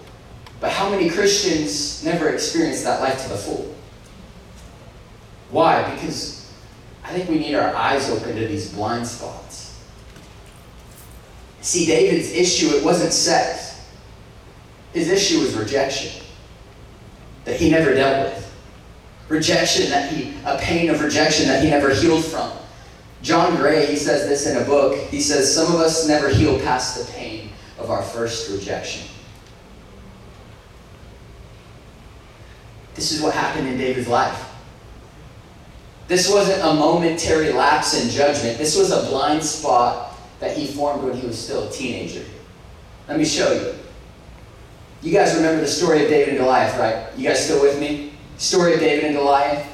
But 0.61 0.71
how 0.71 0.89
many 0.89 1.11
Christians 1.11 2.05
never 2.05 2.31
experience 2.31 2.83
that 2.85 3.01
life 3.01 3.23
to 3.25 3.29
the 3.29 3.37
full? 3.37 3.75
Why? 5.51 5.95
Because 5.95 6.51
I 7.05 7.13
think 7.13 7.29
we 7.29 7.39
need 7.39 7.55
our 7.55 7.75
eyes 7.75 8.11
open 8.11 8.35
to 8.35 8.47
these 8.47 8.73
blind 8.73 9.07
spots. 9.07 9.66
See, 11.67 11.85
David's 11.85 12.31
issue, 12.31 12.69
it 12.77 12.85
wasn't 12.85 13.13
sex. 13.13 13.85
His 14.93 15.11
issue 15.11 15.41
was 15.41 15.57
rejection 15.57 16.23
that 17.45 17.57
he 17.57 17.69
never 17.69 17.93
dealt 17.93 18.25
with. 18.25 18.55
Rejection 19.29 19.91
that 19.91 20.13
he, 20.13 20.33
a 20.45 20.59
pain 20.59 20.89
of 20.91 21.03
rejection 21.03 21.49
that 21.49 21.65
he 21.65 21.69
never 21.69 21.93
healed 21.93 22.25
from. 22.25 22.53
John 23.21 23.57
Gray, 23.57 23.85
he 23.87 23.97
says 23.97 24.29
this 24.29 24.47
in 24.47 24.63
a 24.63 24.65
book. 24.65 24.97
He 25.09 25.21
says, 25.21 25.53
Some 25.53 25.75
of 25.75 25.81
us 25.81 26.07
never 26.07 26.29
heal 26.29 26.57
past 26.61 27.05
the 27.05 27.13
pain 27.13 27.51
of 27.81 27.91
our 27.91 28.03
first 28.05 28.49
rejection. 28.49 29.05
This 32.95 33.11
is 33.11 33.21
what 33.21 33.35
happened 33.35 33.67
in 33.67 33.77
David's 33.77 34.07
life. 34.07 34.53
This 36.07 36.33
wasn't 36.33 36.63
a 36.63 36.75
momentary 36.75 37.53
lapse 37.53 38.01
in 38.01 38.09
judgment. 38.09 38.57
This 38.57 38.79
was 38.79 38.93
a 38.93 39.11
blind 39.11 39.43
spot 39.43 40.16
that 40.41 40.57
he 40.57 40.67
formed 40.67 41.03
when 41.03 41.17
he 41.17 41.27
was 41.27 41.39
still 41.39 41.69
a 41.69 41.73
teenager. 41.73 42.25
Let 43.09 43.19
me 43.19 43.25
show 43.25 43.53
you. 43.53 43.75
You 45.03 45.13
guys 45.13 45.35
remember 45.35 45.61
the 45.61 45.69
story 45.69 46.03
of 46.05 46.11
David 46.11 46.31
and 46.31 46.39
Goliath, 46.39 46.79
right? 46.79 47.17
You 47.17 47.29
guys 47.29 47.45
still 47.45 47.63
with 47.63 47.79
me? 47.79 48.13
Story 48.39 48.75
of 48.75 48.81
David 48.81 49.05
and 49.05 49.15
Goliath? 49.15 49.67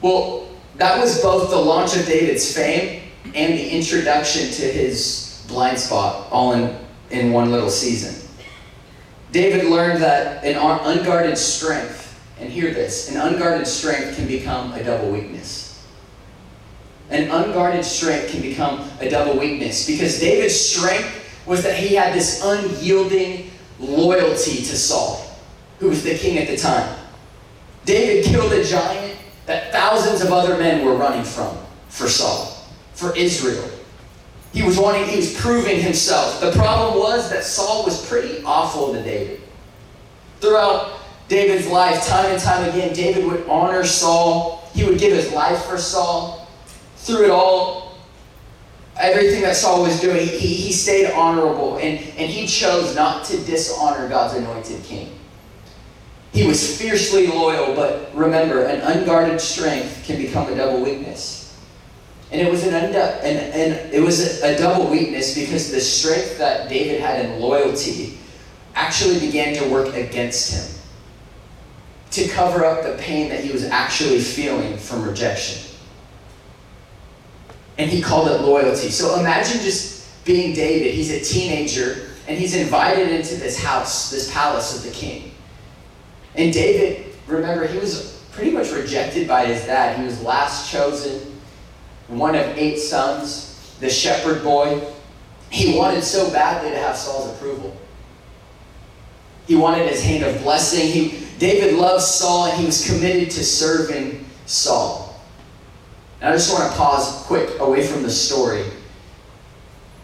Well, 0.00 0.48
that 0.76 1.00
was 1.00 1.20
both 1.22 1.50
the 1.50 1.56
launch 1.56 1.96
of 1.96 2.06
David's 2.06 2.54
fame 2.54 3.02
and 3.34 3.54
the 3.54 3.70
introduction 3.70 4.50
to 4.50 4.62
his 4.62 5.44
blind 5.48 5.78
spot, 5.78 6.28
all 6.30 6.52
in, 6.52 6.78
in 7.10 7.32
one 7.32 7.50
little 7.50 7.70
season. 7.70 8.28
David 9.32 9.66
learned 9.66 10.02
that 10.02 10.44
an 10.44 10.56
unguarded 10.56 11.36
strength, 11.36 12.20
and 12.38 12.48
hear 12.48 12.72
this, 12.72 13.10
an 13.10 13.16
unguarded 13.16 13.66
strength 13.66 14.16
can 14.16 14.26
become 14.26 14.72
a 14.72 14.84
double 14.84 15.10
weakness. 15.10 15.65
An 17.10 17.30
unguarded 17.30 17.84
strength 17.84 18.32
can 18.32 18.42
become 18.42 18.88
a 19.00 19.08
double 19.08 19.38
weakness 19.38 19.86
because 19.86 20.18
David's 20.18 20.58
strength 20.58 21.44
was 21.46 21.62
that 21.62 21.78
he 21.78 21.94
had 21.94 22.12
this 22.12 22.42
unyielding 22.44 23.50
loyalty 23.78 24.56
to 24.56 24.76
Saul, 24.76 25.24
who 25.78 25.88
was 25.88 26.02
the 26.02 26.16
king 26.16 26.38
at 26.38 26.48
the 26.48 26.56
time. 26.56 26.98
David 27.84 28.24
killed 28.24 28.52
a 28.52 28.64
giant 28.64 29.16
that 29.46 29.70
thousands 29.70 30.20
of 30.20 30.32
other 30.32 30.58
men 30.58 30.84
were 30.84 30.96
running 30.96 31.22
from 31.22 31.56
for 31.88 32.08
Saul, 32.08 32.66
for 32.94 33.16
Israel. 33.16 33.70
He 34.52 34.62
was 34.64 34.76
wanting, 34.76 35.06
he 35.06 35.16
was 35.16 35.34
proving 35.34 35.80
himself. 35.80 36.40
The 36.40 36.50
problem 36.52 36.98
was 36.98 37.30
that 37.30 37.44
Saul 37.44 37.84
was 37.84 38.04
pretty 38.08 38.42
awful 38.42 38.92
to 38.92 39.02
David. 39.02 39.42
Throughout 40.40 40.98
David's 41.28 41.68
life, 41.68 42.04
time 42.06 42.32
and 42.32 42.42
time 42.42 42.68
again, 42.68 42.92
David 42.92 43.24
would 43.26 43.46
honor 43.46 43.84
Saul. 43.84 44.68
He 44.74 44.84
would 44.84 44.98
give 44.98 45.12
his 45.12 45.30
life 45.32 45.62
for 45.66 45.78
Saul 45.78 46.35
through 47.06 47.26
it 47.26 47.30
all, 47.30 47.94
everything 48.98 49.42
that 49.42 49.54
Saul 49.54 49.82
was 49.82 50.00
doing, 50.00 50.26
he, 50.26 50.54
he 50.54 50.72
stayed 50.72 51.12
honorable 51.12 51.76
and, 51.76 51.98
and 51.98 52.30
he 52.30 52.46
chose 52.46 52.96
not 52.96 53.24
to 53.26 53.38
dishonor 53.44 54.08
God's 54.08 54.36
anointed 54.36 54.82
king. 54.82 55.16
He 56.32 56.46
was 56.46 56.76
fiercely 56.76 57.28
loyal, 57.28 57.74
but 57.74 58.10
remember, 58.14 58.64
an 58.64 58.80
unguarded 58.80 59.40
strength 59.40 60.02
can 60.04 60.20
become 60.20 60.52
a 60.52 60.56
double 60.56 60.82
weakness. 60.82 61.56
And 62.32 62.40
it 62.40 62.50
was 62.50 62.66
an, 62.66 62.74
and, 62.74 62.96
and 62.96 63.94
it 63.94 64.02
was 64.02 64.42
a, 64.42 64.54
a 64.54 64.58
double 64.58 64.90
weakness 64.90 65.34
because 65.34 65.70
the 65.70 65.80
strength 65.80 66.38
that 66.38 66.68
David 66.68 67.00
had 67.00 67.24
in 67.24 67.40
loyalty 67.40 68.18
actually 68.74 69.20
began 69.20 69.54
to 69.54 69.70
work 69.70 69.94
against 69.94 70.52
him 70.52 70.82
to 72.10 72.28
cover 72.28 72.64
up 72.64 72.82
the 72.82 73.00
pain 73.00 73.28
that 73.28 73.44
he 73.44 73.52
was 73.52 73.64
actually 73.64 74.18
feeling 74.18 74.76
from 74.76 75.02
rejection 75.02 75.75
and 77.78 77.90
he 77.90 78.00
called 78.00 78.28
it 78.28 78.40
loyalty. 78.40 78.90
So 78.90 79.18
imagine 79.20 79.60
just 79.60 80.24
being 80.24 80.54
David. 80.54 80.94
He's 80.94 81.10
a 81.10 81.20
teenager 81.20 82.08
and 82.26 82.38
he's 82.38 82.54
invited 82.54 83.08
into 83.08 83.36
this 83.36 83.62
house, 83.62 84.10
this 84.10 84.32
palace 84.32 84.76
of 84.76 84.82
the 84.82 84.96
king. 84.96 85.32
And 86.34 86.52
David, 86.52 87.14
remember, 87.26 87.66
he 87.66 87.78
was 87.78 88.22
pretty 88.32 88.50
much 88.50 88.70
rejected 88.72 89.28
by 89.28 89.46
his 89.46 89.64
dad. 89.64 89.98
He 89.98 90.04
was 90.04 90.22
last 90.22 90.70
chosen, 90.70 91.40
one 92.08 92.34
of 92.34 92.44
eight 92.58 92.78
sons, 92.78 93.76
the 93.80 93.88
shepherd 93.88 94.42
boy. 94.42 94.82
He 95.50 95.78
wanted 95.78 96.02
so 96.02 96.30
badly 96.30 96.70
to 96.70 96.78
have 96.78 96.96
Saul's 96.96 97.34
approval. 97.36 97.76
He 99.46 99.54
wanted 99.54 99.88
his 99.88 100.02
hand 100.02 100.24
of 100.24 100.42
blessing. 100.42 100.90
He, 100.90 101.26
David 101.38 101.74
loved 101.74 102.02
Saul 102.02 102.46
and 102.46 102.58
he 102.58 102.66
was 102.66 102.86
committed 102.86 103.30
to 103.30 103.44
serving 103.44 104.26
Saul. 104.46 105.05
And 106.26 106.34
I 106.34 106.38
just 106.38 106.52
want 106.52 106.72
to 106.72 106.76
pause 106.76 107.22
quick 107.22 107.60
away 107.60 107.86
from 107.86 108.02
the 108.02 108.10
story. 108.10 108.64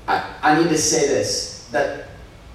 I, 0.07 0.25
I 0.41 0.63
need 0.63 0.69
to 0.69 0.79
say 0.79 1.09
this 1.09 1.69
that 1.73 2.11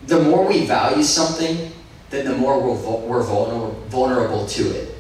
the 0.06 0.24
more 0.24 0.48
we 0.48 0.66
value 0.66 1.04
something, 1.04 1.74
then 2.10 2.24
the 2.24 2.38
more 2.38 2.62
we're, 2.62 3.00
we're 3.00 3.24
vulnerable, 3.24 4.48
to 4.48 4.64
it. 4.70 4.96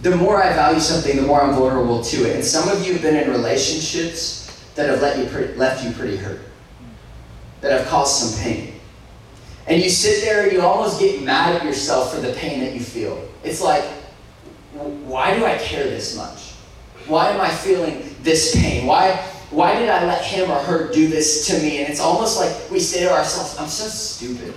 The 0.00 0.16
more 0.16 0.42
I 0.42 0.54
value 0.54 0.80
something, 0.80 1.16
the 1.16 1.20
more 1.20 1.42
I'm 1.42 1.54
vulnerable 1.54 2.02
to 2.02 2.30
it. 2.30 2.36
And 2.36 2.42
some 2.42 2.70
of 2.70 2.86
you 2.86 2.94
have 2.94 3.02
been 3.02 3.16
in 3.16 3.30
relationships 3.30 4.64
that 4.74 4.88
have 4.88 5.02
let 5.02 5.18
you 5.18 5.54
left 5.56 5.84
you 5.84 5.90
pretty 5.90 6.16
hurt, 6.16 6.40
that 7.60 7.78
have 7.78 7.88
caused 7.88 8.22
some 8.22 8.42
pain. 8.42 8.80
And 9.66 9.82
you 9.82 9.90
sit 9.90 10.24
there 10.24 10.44
and 10.44 10.52
you 10.52 10.62
almost 10.62 10.98
get 10.98 11.22
mad 11.22 11.56
at 11.56 11.62
yourself 11.66 12.14
for 12.14 12.22
the 12.22 12.32
pain 12.32 12.60
that 12.60 12.72
you 12.72 12.80
feel. 12.80 13.22
It's 13.44 13.60
like, 13.60 13.84
why 15.04 15.36
do 15.36 15.44
I 15.44 15.58
care 15.58 15.84
this 15.84 16.16
much? 16.16 16.51
Why 17.06 17.30
am 17.30 17.40
I 17.40 17.50
feeling 17.50 18.14
this 18.22 18.54
pain? 18.54 18.86
Why, 18.86 19.16
why 19.50 19.78
did 19.78 19.88
I 19.88 20.04
let 20.06 20.24
him 20.24 20.50
or 20.50 20.58
her 20.60 20.92
do 20.92 21.08
this 21.08 21.46
to 21.48 21.58
me? 21.60 21.78
And 21.78 21.88
it's 21.88 22.00
almost 22.00 22.38
like 22.38 22.70
we 22.70 22.80
say 22.80 23.00
to 23.04 23.12
ourselves, 23.12 23.56
I'm 23.58 23.68
so 23.68 23.86
stupid. 23.88 24.54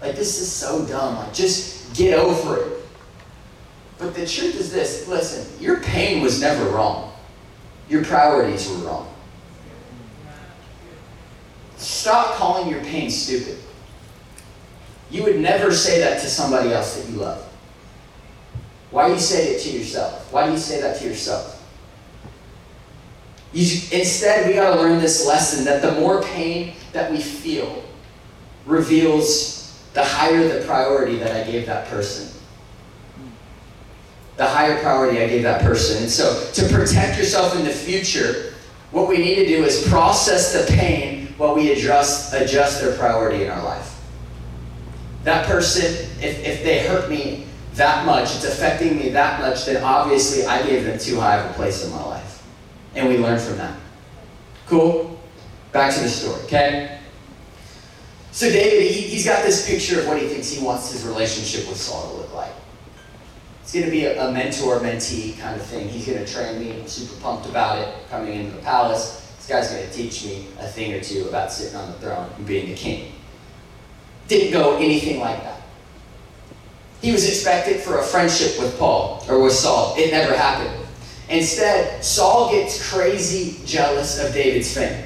Like, 0.00 0.16
this 0.16 0.40
is 0.40 0.50
so 0.50 0.84
dumb. 0.86 1.16
Like, 1.16 1.32
just 1.32 1.94
get 1.94 2.18
over 2.18 2.56
it. 2.58 2.76
But 3.98 4.14
the 4.14 4.26
truth 4.26 4.60
is 4.60 4.70
this 4.70 5.08
listen, 5.08 5.62
your 5.62 5.80
pain 5.80 6.22
was 6.22 6.40
never 6.40 6.68
wrong, 6.70 7.12
your 7.88 8.04
priorities 8.04 8.68
were 8.68 8.76
wrong. 8.76 9.12
Stop 11.76 12.34
calling 12.34 12.70
your 12.70 12.82
pain 12.82 13.10
stupid. 13.10 13.58
You 15.10 15.22
would 15.24 15.40
never 15.40 15.72
say 15.72 16.00
that 16.00 16.20
to 16.20 16.26
somebody 16.26 16.72
else 16.72 16.96
that 16.96 17.10
you 17.10 17.18
love. 17.18 17.45
Why 18.96 19.08
do 19.08 19.12
you 19.12 19.20
say 19.20 19.48
it 19.48 19.60
to 19.60 19.78
yourself? 19.78 20.32
Why 20.32 20.46
do 20.46 20.52
you 20.52 20.58
say 20.58 20.80
that 20.80 20.98
to 21.00 21.04
yourself? 21.04 21.62
You, 23.52 23.64
instead, 23.92 24.46
we 24.46 24.54
got 24.54 24.74
to 24.74 24.80
learn 24.80 24.98
this 25.00 25.26
lesson 25.26 25.66
that 25.66 25.82
the 25.82 26.00
more 26.00 26.22
pain 26.22 26.72
that 26.94 27.12
we 27.12 27.20
feel 27.20 27.84
reveals 28.64 29.86
the 29.92 30.02
higher 30.02 30.48
the 30.48 30.64
priority 30.64 31.18
that 31.18 31.36
I 31.36 31.44
gave 31.44 31.66
that 31.66 31.88
person. 31.88 32.40
The 34.38 34.46
higher 34.46 34.80
priority 34.80 35.22
I 35.22 35.28
gave 35.28 35.42
that 35.42 35.60
person. 35.60 36.04
And 36.04 36.10
so, 36.10 36.50
to 36.54 36.66
protect 36.74 37.18
yourself 37.18 37.54
in 37.54 37.66
the 37.66 37.70
future, 37.70 38.54
what 38.92 39.10
we 39.10 39.18
need 39.18 39.34
to 39.34 39.46
do 39.46 39.62
is 39.62 39.86
process 39.90 40.54
the 40.54 40.72
pain 40.74 41.34
while 41.36 41.54
we 41.54 41.72
adjust, 41.72 42.32
adjust 42.32 42.80
their 42.80 42.96
priority 42.96 43.44
in 43.44 43.50
our 43.50 43.62
life. 43.62 44.00
That 45.24 45.44
person, 45.44 45.84
if, 45.84 46.42
if 46.46 46.62
they 46.62 46.86
hurt 46.86 47.10
me 47.10 47.45
that 47.76 48.06
much, 48.06 48.34
it's 48.34 48.44
affecting 48.44 48.98
me 48.98 49.10
that 49.10 49.40
much, 49.40 49.66
then 49.66 49.82
obviously 49.82 50.44
I 50.44 50.66
gave 50.66 50.84
them 50.84 50.98
too 50.98 51.20
high 51.20 51.38
of 51.38 51.50
a 51.50 51.54
place 51.54 51.84
in 51.84 51.90
my 51.90 52.02
life. 52.04 52.42
And 52.94 53.08
we 53.08 53.18
learn 53.18 53.38
from 53.38 53.58
that. 53.58 53.78
Cool? 54.66 55.20
Back 55.72 55.94
to 55.94 56.00
the 56.00 56.08
story, 56.08 56.42
okay? 56.44 57.00
So 58.32 58.50
David, 58.50 58.90
he, 58.90 59.02
he's 59.02 59.24
got 59.24 59.44
this 59.44 59.68
picture 59.68 60.00
of 60.00 60.08
what 60.08 60.20
he 60.20 60.26
thinks 60.26 60.50
he 60.50 60.64
wants 60.64 60.90
his 60.90 61.04
relationship 61.04 61.68
with 61.68 61.78
Saul 61.78 62.10
to 62.10 62.16
look 62.16 62.34
like. 62.34 62.52
It's 63.62 63.72
going 63.72 63.84
to 63.84 63.90
be 63.90 64.04
a, 64.04 64.28
a 64.28 64.32
mentor-mentee 64.32 65.38
kind 65.38 65.60
of 65.60 65.66
thing. 65.66 65.88
He's 65.88 66.06
going 66.06 66.24
to 66.24 66.32
train 66.32 66.60
me. 66.60 66.72
I'm 66.72 66.86
super 66.86 67.20
pumped 67.20 67.46
about 67.46 67.78
it. 67.78 67.94
Coming 68.08 68.34
into 68.34 68.56
the 68.56 68.62
palace, 68.62 69.34
this 69.36 69.48
guy's 69.48 69.70
going 69.70 69.86
to 69.86 69.92
teach 69.92 70.24
me 70.24 70.46
a 70.60 70.66
thing 70.66 70.94
or 70.94 71.00
two 71.00 71.28
about 71.28 71.52
sitting 71.52 71.76
on 71.76 71.90
the 71.92 71.98
throne 71.98 72.30
and 72.36 72.46
being 72.46 72.68
the 72.68 72.74
king. 72.74 73.12
Didn't 74.28 74.52
go 74.52 74.76
anything 74.76 75.20
like 75.20 75.42
that. 75.42 75.62
He 77.02 77.12
was 77.12 77.28
expected 77.28 77.80
for 77.80 77.98
a 77.98 78.02
friendship 78.02 78.58
with 78.58 78.78
Paul 78.78 79.24
or 79.28 79.40
with 79.40 79.52
Saul. 79.52 79.94
It 79.96 80.10
never 80.10 80.36
happened. 80.36 80.86
Instead, 81.28 82.04
Saul 82.04 82.50
gets 82.50 82.90
crazy 82.90 83.60
jealous 83.66 84.22
of 84.22 84.32
David's 84.32 84.72
fame. 84.72 85.04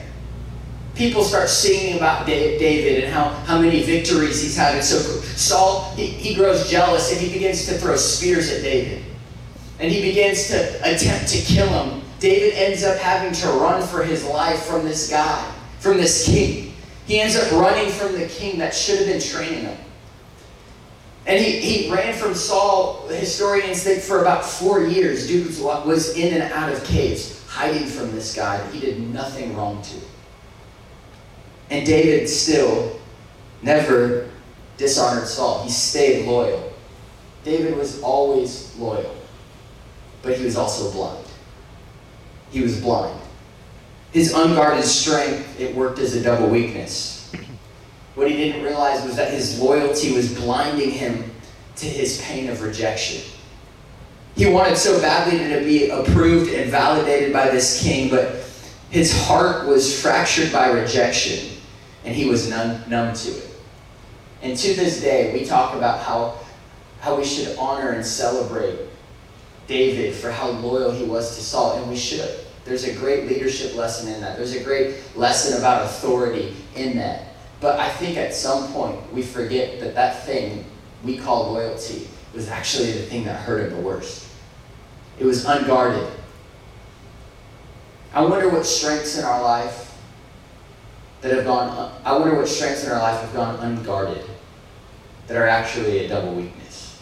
People 0.94 1.24
start 1.24 1.48
singing 1.48 1.96
about 1.96 2.26
David 2.26 3.04
and 3.04 3.12
how, 3.12 3.30
how 3.46 3.58
many 3.58 3.82
victories 3.82 4.42
he's 4.42 4.56
had. 4.56 4.74
And 4.74 4.84
so 4.84 4.98
Saul, 5.36 5.94
he, 5.94 6.06
he 6.06 6.34
grows 6.34 6.70
jealous 6.70 7.10
and 7.10 7.20
he 7.20 7.32
begins 7.32 7.66
to 7.66 7.78
throw 7.78 7.96
spears 7.96 8.52
at 8.52 8.62
David. 8.62 9.02
And 9.78 9.90
he 9.90 10.02
begins 10.02 10.48
to 10.48 10.78
attempt 10.84 11.28
to 11.30 11.38
kill 11.38 11.68
him. 11.68 12.02
David 12.18 12.52
ends 12.52 12.84
up 12.84 12.98
having 12.98 13.32
to 13.32 13.46
run 13.58 13.82
for 13.86 14.02
his 14.02 14.26
life 14.26 14.64
from 14.64 14.84
this 14.84 15.08
guy, 15.08 15.50
from 15.78 15.96
this 15.96 16.26
king. 16.26 16.74
He 17.06 17.18
ends 17.18 17.34
up 17.34 17.50
running 17.52 17.90
from 17.90 18.12
the 18.12 18.26
king 18.26 18.58
that 18.58 18.74
should 18.74 18.98
have 18.98 19.06
been 19.06 19.22
training 19.22 19.64
him. 19.64 19.78
And 21.30 21.38
he, 21.38 21.60
he 21.60 21.88
ran 21.88 22.12
from 22.12 22.34
Saul, 22.34 23.06
historians 23.06 23.84
think, 23.84 24.02
for 24.02 24.20
about 24.20 24.44
four 24.44 24.84
years. 24.84 25.28
Dude 25.28 25.46
was 25.86 26.16
in 26.16 26.34
and 26.34 26.52
out 26.52 26.72
of 26.72 26.82
caves, 26.82 27.46
hiding 27.46 27.86
from 27.86 28.10
this 28.10 28.34
guy 28.34 28.56
that 28.56 28.74
he 28.74 28.80
did 28.80 28.98
nothing 29.00 29.56
wrong 29.56 29.80
to. 29.80 29.96
And 31.72 31.86
David 31.86 32.28
still 32.28 32.98
never 33.62 34.28
dishonored 34.76 35.28
Saul. 35.28 35.62
He 35.62 35.70
stayed 35.70 36.26
loyal. 36.26 36.72
David 37.44 37.76
was 37.76 38.02
always 38.02 38.74
loyal, 38.76 39.14
but 40.22 40.36
he 40.36 40.44
was 40.44 40.56
also 40.56 40.90
blind. 40.90 41.26
He 42.50 42.60
was 42.60 42.80
blind. 42.80 43.20
His 44.10 44.34
unguarded 44.34 44.84
strength, 44.84 45.60
it 45.60 45.76
worked 45.76 46.00
as 46.00 46.16
a 46.16 46.24
double 46.24 46.48
weakness. 46.48 47.19
What 48.20 48.30
he 48.30 48.36
didn't 48.36 48.62
realize 48.62 49.02
was 49.02 49.16
that 49.16 49.32
his 49.32 49.58
loyalty 49.58 50.12
was 50.12 50.30
blinding 50.34 50.90
him 50.90 51.30
to 51.76 51.86
his 51.86 52.20
pain 52.20 52.50
of 52.50 52.60
rejection. 52.60 53.22
He 54.36 54.44
wanted 54.44 54.76
so 54.76 55.00
badly 55.00 55.38
to 55.38 55.64
be 55.64 55.88
approved 55.88 56.52
and 56.52 56.70
validated 56.70 57.32
by 57.32 57.48
this 57.48 57.82
king, 57.82 58.10
but 58.10 58.46
his 58.90 59.18
heart 59.24 59.66
was 59.66 60.02
fractured 60.02 60.52
by 60.52 60.68
rejection, 60.68 61.56
and 62.04 62.14
he 62.14 62.26
was 62.26 62.50
numb, 62.50 62.82
numb 62.90 63.14
to 63.14 63.30
it. 63.30 63.48
And 64.42 64.54
to 64.54 64.74
this 64.74 65.00
day, 65.00 65.32
we 65.32 65.46
talk 65.46 65.74
about 65.74 66.00
how, 66.00 66.40
how 67.00 67.16
we 67.16 67.24
should 67.24 67.56
honor 67.56 67.92
and 67.92 68.04
celebrate 68.04 68.80
David 69.66 70.14
for 70.14 70.30
how 70.30 70.50
loyal 70.50 70.90
he 70.90 71.04
was 71.04 71.36
to 71.36 71.42
Saul, 71.42 71.78
and 71.78 71.88
we 71.88 71.96
should. 71.96 72.40
There's 72.66 72.84
a 72.84 72.94
great 72.94 73.28
leadership 73.28 73.74
lesson 73.76 74.12
in 74.12 74.20
that. 74.20 74.36
There's 74.36 74.54
a 74.54 74.62
great 74.62 74.96
lesson 75.16 75.58
about 75.58 75.86
authority 75.86 76.54
in 76.76 76.98
that. 76.98 77.29
But 77.60 77.78
I 77.78 77.90
think 77.90 78.16
at 78.16 78.34
some 78.34 78.72
point 78.72 79.12
we 79.12 79.22
forget 79.22 79.80
that 79.80 79.94
that 79.94 80.24
thing 80.24 80.64
we 81.04 81.18
call 81.18 81.52
loyalty 81.52 82.08
was 82.34 82.48
actually 82.48 82.92
the 82.92 83.02
thing 83.02 83.24
that 83.24 83.40
hurt 83.40 83.66
him 83.66 83.76
the 83.76 83.82
worst. 83.82 84.28
It 85.18 85.24
was 85.24 85.44
unguarded. 85.44 86.08
I 88.14 88.22
wonder 88.22 88.48
what 88.48 88.64
strengths 88.64 89.18
in 89.18 89.24
our 89.24 89.42
life 89.42 89.98
that 91.20 91.32
have 91.32 91.44
gone, 91.44 91.92
I 92.04 92.16
wonder 92.16 92.34
what 92.34 92.48
strengths 92.48 92.84
in 92.84 92.90
our 92.90 92.98
life 92.98 93.20
have 93.20 93.32
gone 93.34 93.56
unguarded 93.60 94.24
that 95.26 95.36
are 95.36 95.46
actually 95.46 96.04
a 96.04 96.08
double 96.08 96.34
weakness. 96.34 96.98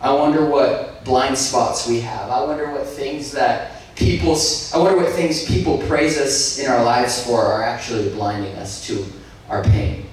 I 0.00 0.12
wonder 0.12 0.46
what 0.46 1.04
blind 1.04 1.36
spots 1.36 1.86
we 1.86 2.00
have. 2.00 2.30
I 2.30 2.42
wonder 2.42 2.70
what 2.72 2.86
things 2.86 3.30
that 3.32 3.94
people, 3.94 4.36
I 4.74 4.78
wonder 4.78 4.96
what 4.96 5.12
things 5.12 5.44
people 5.44 5.78
praise 5.86 6.18
us 6.18 6.58
in 6.58 6.68
our 6.70 6.82
lives 6.82 7.24
for 7.24 7.40
are 7.40 7.62
actually 7.62 8.08
blinding 8.10 8.54
us 8.56 8.84
to 8.86 9.04
our 9.52 9.62
pain? 9.64 10.06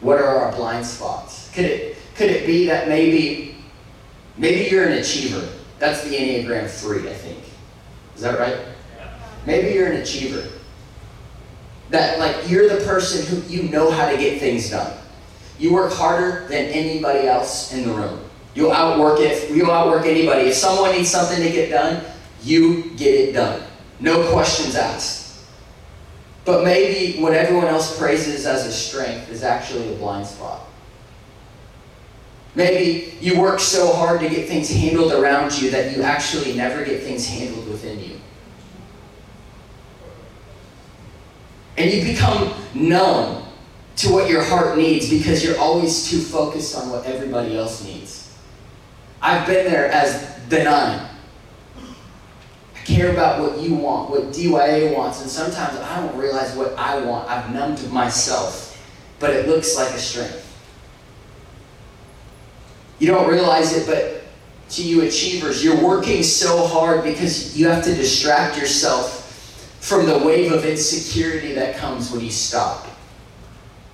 What 0.00 0.18
are 0.18 0.24
our 0.24 0.52
blind 0.52 0.86
spots? 0.86 1.50
Could 1.52 1.66
it, 1.66 1.96
could 2.16 2.30
it 2.30 2.46
be 2.46 2.66
that 2.66 2.88
maybe, 2.88 3.56
maybe 4.38 4.70
you're 4.70 4.86
an 4.86 4.94
achiever? 4.94 5.46
That's 5.78 6.02
the 6.04 6.16
Enneagram 6.16 6.70
3, 6.70 7.08
I 7.10 7.12
think. 7.12 7.44
Is 8.16 8.22
that 8.22 8.38
right? 8.38 8.58
Maybe 9.44 9.74
you're 9.74 9.92
an 9.92 10.00
achiever. 10.00 10.48
That, 11.90 12.18
like, 12.18 12.48
you're 12.48 12.68
the 12.68 12.82
person 12.84 13.26
who 13.26 13.46
you 13.46 13.68
know 13.68 13.90
how 13.90 14.10
to 14.10 14.16
get 14.16 14.40
things 14.40 14.70
done. 14.70 14.96
You 15.58 15.74
work 15.74 15.92
harder 15.92 16.48
than 16.48 16.66
anybody 16.66 17.28
else 17.28 17.74
in 17.74 17.86
the 17.86 17.92
room. 17.92 18.20
You'll 18.54 18.72
outwork 18.72 19.20
it. 19.20 19.50
You'll 19.50 19.70
outwork 19.70 20.06
anybody. 20.06 20.48
If 20.48 20.54
someone 20.54 20.92
needs 20.92 21.10
something 21.10 21.42
to 21.42 21.50
get 21.50 21.70
done, 21.70 22.02
you 22.42 22.90
get 22.96 23.14
it 23.14 23.32
done. 23.32 23.62
No 24.00 24.30
questions 24.32 24.76
asked. 24.76 25.27
But 26.48 26.64
maybe 26.64 27.20
what 27.20 27.34
everyone 27.34 27.66
else 27.66 27.98
praises 27.98 28.46
as 28.46 28.64
a 28.64 28.72
strength 28.72 29.28
is 29.28 29.42
actually 29.42 29.92
a 29.92 29.96
blind 29.98 30.26
spot. 30.26 30.62
Maybe 32.54 33.18
you 33.20 33.38
work 33.38 33.60
so 33.60 33.92
hard 33.92 34.20
to 34.20 34.30
get 34.30 34.48
things 34.48 34.70
handled 34.70 35.12
around 35.12 35.60
you 35.60 35.70
that 35.72 35.94
you 35.94 36.02
actually 36.02 36.54
never 36.54 36.86
get 36.86 37.02
things 37.02 37.28
handled 37.28 37.68
within 37.68 38.02
you. 38.02 38.18
And 41.76 41.92
you 41.92 42.02
become 42.02 42.54
numb 42.72 43.44
to 43.96 44.10
what 44.10 44.30
your 44.30 44.42
heart 44.42 44.78
needs 44.78 45.10
because 45.10 45.44
you're 45.44 45.58
always 45.58 46.08
too 46.08 46.18
focused 46.18 46.74
on 46.74 46.88
what 46.88 47.04
everybody 47.04 47.58
else 47.58 47.84
needs. 47.84 48.34
I've 49.20 49.46
been 49.46 49.70
there 49.70 49.90
as 49.90 50.34
nine 50.50 51.07
care 52.88 53.12
about 53.12 53.40
what 53.40 53.58
you 53.58 53.74
want, 53.74 54.08
what 54.08 54.32
DYA 54.32 54.96
wants, 54.96 55.20
and 55.20 55.30
sometimes 55.30 55.78
I 55.78 56.00
don't 56.00 56.16
realize 56.16 56.56
what 56.56 56.74
I 56.78 56.98
want. 57.04 57.28
I've 57.28 57.52
numbed 57.52 57.92
myself, 57.92 58.82
but 59.18 59.30
it 59.30 59.46
looks 59.46 59.76
like 59.76 59.90
a 59.90 59.98
strength. 59.98 60.44
You 62.98 63.08
don't 63.08 63.28
realize 63.28 63.76
it, 63.76 63.86
but 63.86 64.22
to 64.70 64.82
you 64.82 65.02
achievers, 65.02 65.62
you're 65.62 65.80
working 65.82 66.22
so 66.22 66.66
hard 66.66 67.04
because 67.04 67.56
you 67.56 67.68
have 67.68 67.84
to 67.84 67.94
distract 67.94 68.58
yourself 68.58 69.14
from 69.80 70.06
the 70.06 70.18
wave 70.18 70.50
of 70.50 70.64
insecurity 70.64 71.52
that 71.54 71.76
comes 71.76 72.10
when 72.10 72.22
you 72.22 72.30
stop. 72.30 72.86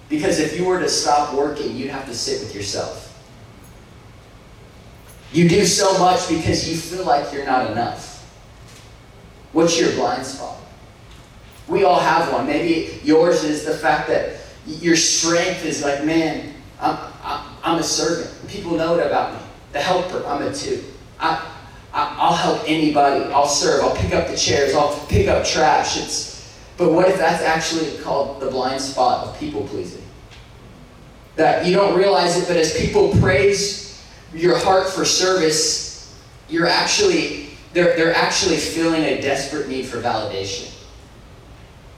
Because 0.09 0.39
if 0.39 0.57
you 0.57 0.65
were 0.65 0.79
to 0.79 0.89
stop 0.89 1.35
working, 1.35 1.77
you'd 1.77 1.91
have 1.91 2.07
to 2.07 2.15
sit 2.15 2.41
with 2.41 2.55
yourself. 2.55 3.11
You 5.33 5.49
do 5.49 5.65
so 5.65 5.99
much 5.99 6.29
because 6.29 6.69
you 6.69 6.77
feel 6.77 7.05
like 7.05 7.33
you're 7.33 7.45
not 7.45 7.73
enough. 7.73 8.14
What's 9.55 9.81
your 9.81 9.93
blind 9.93 10.27
spot? 10.27 10.59
We 11.69 11.85
all 11.85 12.01
have 12.01 12.31
one. 12.33 12.47
Maybe 12.47 13.01
yours 13.05 13.45
is 13.45 13.65
the 13.65 13.73
fact 13.73 14.09
that 14.09 14.41
your 14.67 14.97
strength 14.97 15.65
is 15.65 15.83
like, 15.83 16.05
man, 16.05 16.53
I'm, 16.81 16.99
I'm 17.63 17.79
a 17.79 17.83
servant. 17.83 18.31
People 18.49 18.77
know 18.77 18.99
it 18.99 19.07
about 19.07 19.33
me. 19.33 19.47
The 19.73 19.81
helper, 19.81 20.27
I'm 20.27 20.43
a 20.43 20.53
two. 20.53 20.85
I, 21.19 21.37
I, 21.93 22.17
I'll 22.19 22.35
help 22.35 22.63
anybody. 22.67 23.25
I'll 23.33 23.47
serve. 23.47 23.85
I'll 23.85 23.97
pick 23.97 24.13
up 24.13 24.27
the 24.27 24.37
chairs. 24.37 24.75
I'll 24.75 24.99
pick 25.07 25.29
up 25.29 25.47
trash. 25.47 25.97
It's, 25.97 26.59
but 26.77 26.93
what 26.93 27.09
if 27.09 27.17
that's 27.17 27.43
actually 27.43 27.97
called 28.03 28.41
the 28.41 28.51
blind 28.51 28.81
spot 28.81 29.29
of 29.29 29.39
people 29.39 29.67
pleasing? 29.69 30.03
That 31.37 31.65
you 31.65 31.75
don't 31.75 31.97
realize 31.97 32.37
it, 32.37 32.49
but 32.49 32.57
as 32.57 32.77
people 32.77 33.13
praise 33.21 34.05
your 34.33 34.59
heart 34.59 34.89
for 34.89 35.05
service, 35.05 36.21
you're 36.49 36.67
actually 36.67 37.54
they're, 37.75 37.97
they're 37.97 38.15
actually 38.15 38.57
feeling 38.57 39.03
a 39.03 39.21
desperate 39.21 39.69
need 39.69 39.85
for 39.85 40.01
validation. 40.01 40.73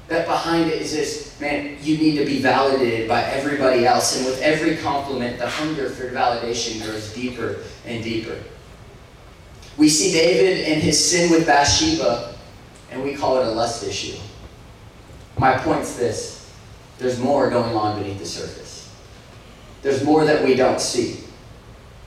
That 0.09 0.27
behind 0.27 0.71
it 0.71 0.81
is 0.81 0.93
this, 0.93 1.41
man, 1.41 1.77
you 1.83 1.99
need 1.99 2.17
to 2.17 2.25
be 2.25 2.41
validated 2.41 3.09
by 3.09 3.23
everybody 3.25 3.85
else. 3.85 4.17
And 4.17 4.27
with 4.27 4.41
every 4.41 4.77
compliment, 4.79 5.39
the 5.39 5.49
hunger 5.49 5.91
for 5.91 6.09
validation 6.11 6.83
grows 6.83 7.13
deeper 7.13 7.59
and 7.85 8.03
deeper. 8.03 8.39
We 9.77 9.91
see 9.91 10.13
David 10.13 10.67
and 10.73 10.83
his 10.83 11.03
sin 11.03 11.31
with 11.31 11.47
Bathsheba, 11.47 12.35
and 12.91 13.03
we 13.03 13.15
call 13.15 13.39
it 13.39 13.47
a 13.47 13.51
lust 13.51 13.85
issue. 13.85 14.19
My 15.39 15.59
point's 15.59 15.97
this 15.97 16.35
there's 16.99 17.19
more 17.19 17.51
going 17.51 17.75
on 17.75 18.01
beneath 18.01 18.19
the 18.19 18.27
surface, 18.27 18.91
there's 19.83 20.03
more 20.03 20.25
that 20.25 20.43
we 20.43 20.55
don't 20.55 20.81
see. 20.81 21.21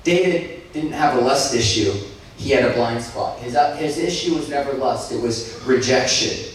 David 0.03 0.73
didn't 0.73 0.93
have 0.93 1.17
a 1.17 1.21
lust 1.21 1.53
issue, 1.53 1.93
he 2.39 2.51
had 2.51 2.63
a 2.63 2.73
blind 2.73 3.03
spot. 3.03 3.37
His, 3.39 3.55
uh, 3.55 3.75
his 3.75 3.97
issue 3.97 4.33
was 4.35 4.49
never 4.49 4.73
lust, 4.73 5.11
it 5.11 5.21
was 5.21 5.61
rejection. 5.65 6.53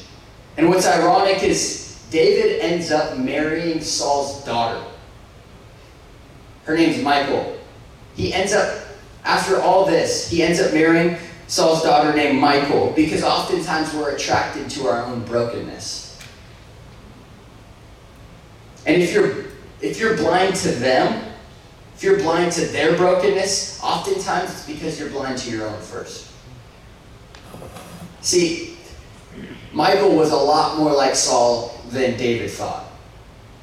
And 0.56 0.68
what's 0.68 0.86
ironic 0.86 1.42
is 1.42 2.02
David 2.10 2.60
ends 2.60 2.90
up 2.90 3.18
marrying 3.18 3.80
Saul's 3.80 4.42
daughter. 4.44 4.82
Her 6.64 6.74
name's 6.74 7.02
Michael. 7.02 7.58
He 8.16 8.32
ends 8.32 8.54
up, 8.54 8.86
after 9.24 9.60
all 9.60 9.84
this, 9.84 10.30
he 10.30 10.42
ends 10.42 10.58
up 10.58 10.72
marrying 10.72 11.18
Saul's 11.48 11.82
daughter 11.82 12.14
named 12.14 12.40
Michael 12.40 12.92
because 12.96 13.22
oftentimes 13.22 13.92
we're 13.92 14.14
attracted 14.14 14.70
to 14.70 14.88
our 14.88 15.04
own 15.04 15.22
brokenness. 15.24 16.18
And 18.86 19.02
if 19.02 19.12
you're 19.12 19.44
if 19.80 20.00
you're 20.00 20.16
blind 20.16 20.54
to 20.56 20.68
them, 20.70 21.33
if 21.94 22.02
you're 22.02 22.18
blind 22.18 22.52
to 22.52 22.66
their 22.66 22.96
brokenness, 22.96 23.80
oftentimes 23.82 24.50
it's 24.50 24.66
because 24.66 24.98
you're 24.98 25.10
blind 25.10 25.38
to 25.38 25.50
your 25.50 25.66
own 25.66 25.80
first. 25.80 26.30
See, 28.20 28.76
Michael 29.72 30.16
was 30.16 30.30
a 30.30 30.36
lot 30.36 30.78
more 30.78 30.92
like 30.92 31.14
Saul 31.14 31.80
than 31.88 32.16
David 32.16 32.50
thought. 32.50 32.86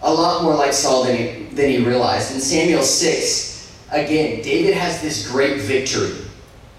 A 0.02 0.14
lot 0.14 0.44
more 0.44 0.56
like 0.56 0.74
Saul 0.74 1.04
than 1.04 1.18
he, 1.18 1.44
than 1.56 1.70
he 1.70 1.84
realized. 1.84 2.34
In 2.34 2.40
Samuel 2.40 2.84
6, 2.84 3.76
again, 3.92 4.42
David 4.42 4.76
has 4.76 5.02
this 5.02 5.30
great 5.30 5.62
victory. 5.62 6.16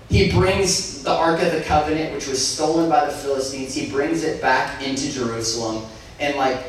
He 0.09 0.31
brings 0.31 1.03
the 1.03 1.11
Ark 1.11 1.41
of 1.43 1.53
the 1.53 1.62
Covenant, 1.62 2.15
which 2.15 2.27
was 2.27 2.47
stolen 2.47 2.88
by 2.88 3.07
the 3.07 3.12
Philistines, 3.12 3.75
he 3.75 3.91
brings 3.91 4.25
it 4.25 4.41
back 4.41 4.83
into 4.83 5.11
Jerusalem. 5.11 5.85
And, 6.21 6.37
like, 6.37 6.62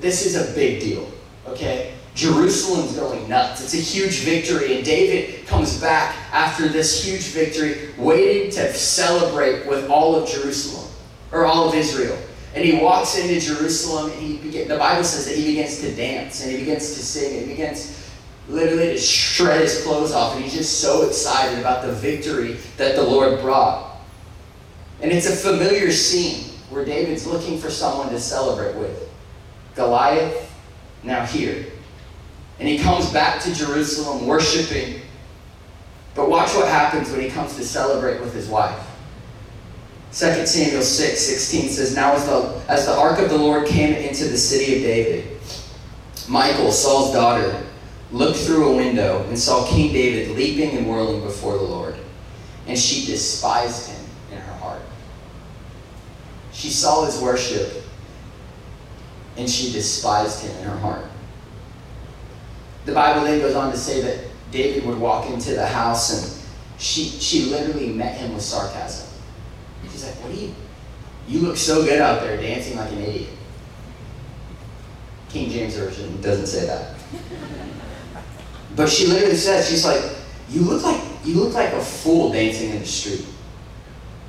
this 0.00 0.26
is 0.26 0.36
a 0.36 0.54
big 0.54 0.80
deal, 0.80 1.10
okay? 1.46 1.85
Jerusalem's 2.16 2.96
going 2.96 3.28
nuts. 3.28 3.62
It's 3.62 3.74
a 3.74 3.76
huge 3.76 4.20
victory. 4.20 4.74
And 4.74 4.84
David 4.84 5.46
comes 5.46 5.78
back 5.78 6.16
after 6.32 6.66
this 6.66 7.04
huge 7.04 7.24
victory, 7.24 7.90
waiting 7.98 8.50
to 8.52 8.72
celebrate 8.72 9.66
with 9.66 9.88
all 9.90 10.16
of 10.16 10.28
Jerusalem, 10.28 10.90
or 11.30 11.44
all 11.44 11.68
of 11.68 11.74
Israel. 11.74 12.18
And 12.54 12.64
he 12.64 12.80
walks 12.80 13.18
into 13.18 13.38
Jerusalem, 13.38 14.10
and 14.12 14.20
he 14.20 14.38
begin, 14.38 14.66
the 14.66 14.78
Bible 14.78 15.04
says 15.04 15.26
that 15.26 15.36
he 15.36 15.46
begins 15.48 15.78
to 15.82 15.94
dance, 15.94 16.42
and 16.42 16.50
he 16.50 16.56
begins 16.56 16.94
to 16.94 17.04
sing, 17.04 17.36
and 17.36 17.42
he 17.42 17.52
begins 17.52 18.10
literally 18.48 18.94
to 18.94 18.98
shred 18.98 19.60
his 19.60 19.82
clothes 19.84 20.12
off, 20.12 20.34
and 20.36 20.42
he's 20.42 20.54
just 20.54 20.80
so 20.80 21.06
excited 21.06 21.58
about 21.58 21.84
the 21.84 21.92
victory 21.92 22.56
that 22.78 22.96
the 22.96 23.02
Lord 23.02 23.42
brought. 23.42 23.98
And 25.02 25.12
it's 25.12 25.26
a 25.26 25.36
familiar 25.36 25.92
scene 25.92 26.44
where 26.70 26.82
David's 26.82 27.26
looking 27.26 27.58
for 27.58 27.70
someone 27.70 28.08
to 28.08 28.18
celebrate 28.18 28.74
with. 28.76 29.06
Goliath, 29.74 30.50
now 31.02 31.26
here. 31.26 31.66
And 32.58 32.68
he 32.68 32.78
comes 32.78 33.12
back 33.12 33.42
to 33.42 33.54
Jerusalem 33.54 34.26
worshiping. 34.26 35.02
But 36.14 36.30
watch 36.30 36.54
what 36.54 36.68
happens 36.68 37.10
when 37.10 37.20
he 37.20 37.28
comes 37.28 37.56
to 37.56 37.64
celebrate 37.64 38.20
with 38.20 38.32
his 38.32 38.48
wife. 38.48 38.80
2 40.12 40.46
Samuel 40.46 40.82
6 40.82 41.20
16 41.20 41.68
says, 41.68 41.94
Now 41.94 42.14
as 42.14 42.24
the, 42.24 42.62
as 42.68 42.86
the 42.86 42.96
ark 42.96 43.18
of 43.18 43.28
the 43.28 43.36
Lord 43.36 43.66
came 43.66 43.92
into 43.94 44.24
the 44.24 44.38
city 44.38 44.76
of 44.76 44.82
David, 44.82 45.38
Michael, 46.28 46.72
Saul's 46.72 47.12
daughter, 47.12 47.62
looked 48.10 48.38
through 48.38 48.72
a 48.72 48.76
window 48.76 49.26
and 49.28 49.38
saw 49.38 49.68
King 49.68 49.92
David 49.92 50.36
leaping 50.36 50.76
and 50.78 50.88
whirling 50.88 51.20
before 51.20 51.58
the 51.58 51.64
Lord. 51.64 51.96
And 52.66 52.78
she 52.78 53.04
despised 53.04 53.90
him 53.90 54.04
in 54.32 54.38
her 54.38 54.52
heart. 54.54 54.80
She 56.52 56.70
saw 56.70 57.04
his 57.04 57.20
worship 57.20 57.84
and 59.36 59.48
she 59.48 59.72
despised 59.72 60.44
him 60.44 60.56
in 60.58 60.64
her 60.64 60.78
heart. 60.78 61.04
The 62.86 62.92
Bible 62.92 63.24
then 63.24 63.40
goes 63.40 63.54
on 63.54 63.70
to 63.72 63.76
say 63.76 64.00
that 64.00 64.30
David 64.50 64.86
would 64.86 64.98
walk 64.98 65.28
into 65.28 65.54
the 65.54 65.66
house 65.66 66.12
and 66.12 66.42
she, 66.78 67.04
she 67.04 67.46
literally 67.46 67.88
met 67.88 68.16
him 68.16 68.32
with 68.32 68.42
sarcasm. 68.42 69.08
She's 69.90 70.04
like, 70.04 70.14
What 70.22 70.32
are 70.32 70.40
you? 70.40 70.54
You 71.28 71.40
look 71.40 71.56
so 71.56 71.84
good 71.84 72.00
out 72.00 72.22
there 72.22 72.36
dancing 72.36 72.76
like 72.76 72.92
an 72.92 73.02
idiot. 73.02 73.30
King 75.28 75.50
James 75.50 75.76
Version 75.76 76.20
doesn't 76.20 76.46
say 76.46 76.66
that. 76.66 76.94
But 78.76 78.90
she 78.90 79.06
literally 79.06 79.36
says, 79.36 79.68
she's 79.70 79.86
like, 79.86 80.02
You 80.50 80.60
look 80.60 80.82
like 80.82 81.00
you 81.24 81.34
look 81.34 81.54
like 81.54 81.72
a 81.72 81.80
fool 81.80 82.30
dancing 82.30 82.70
in 82.70 82.80
the 82.80 82.86
street. 82.86 83.26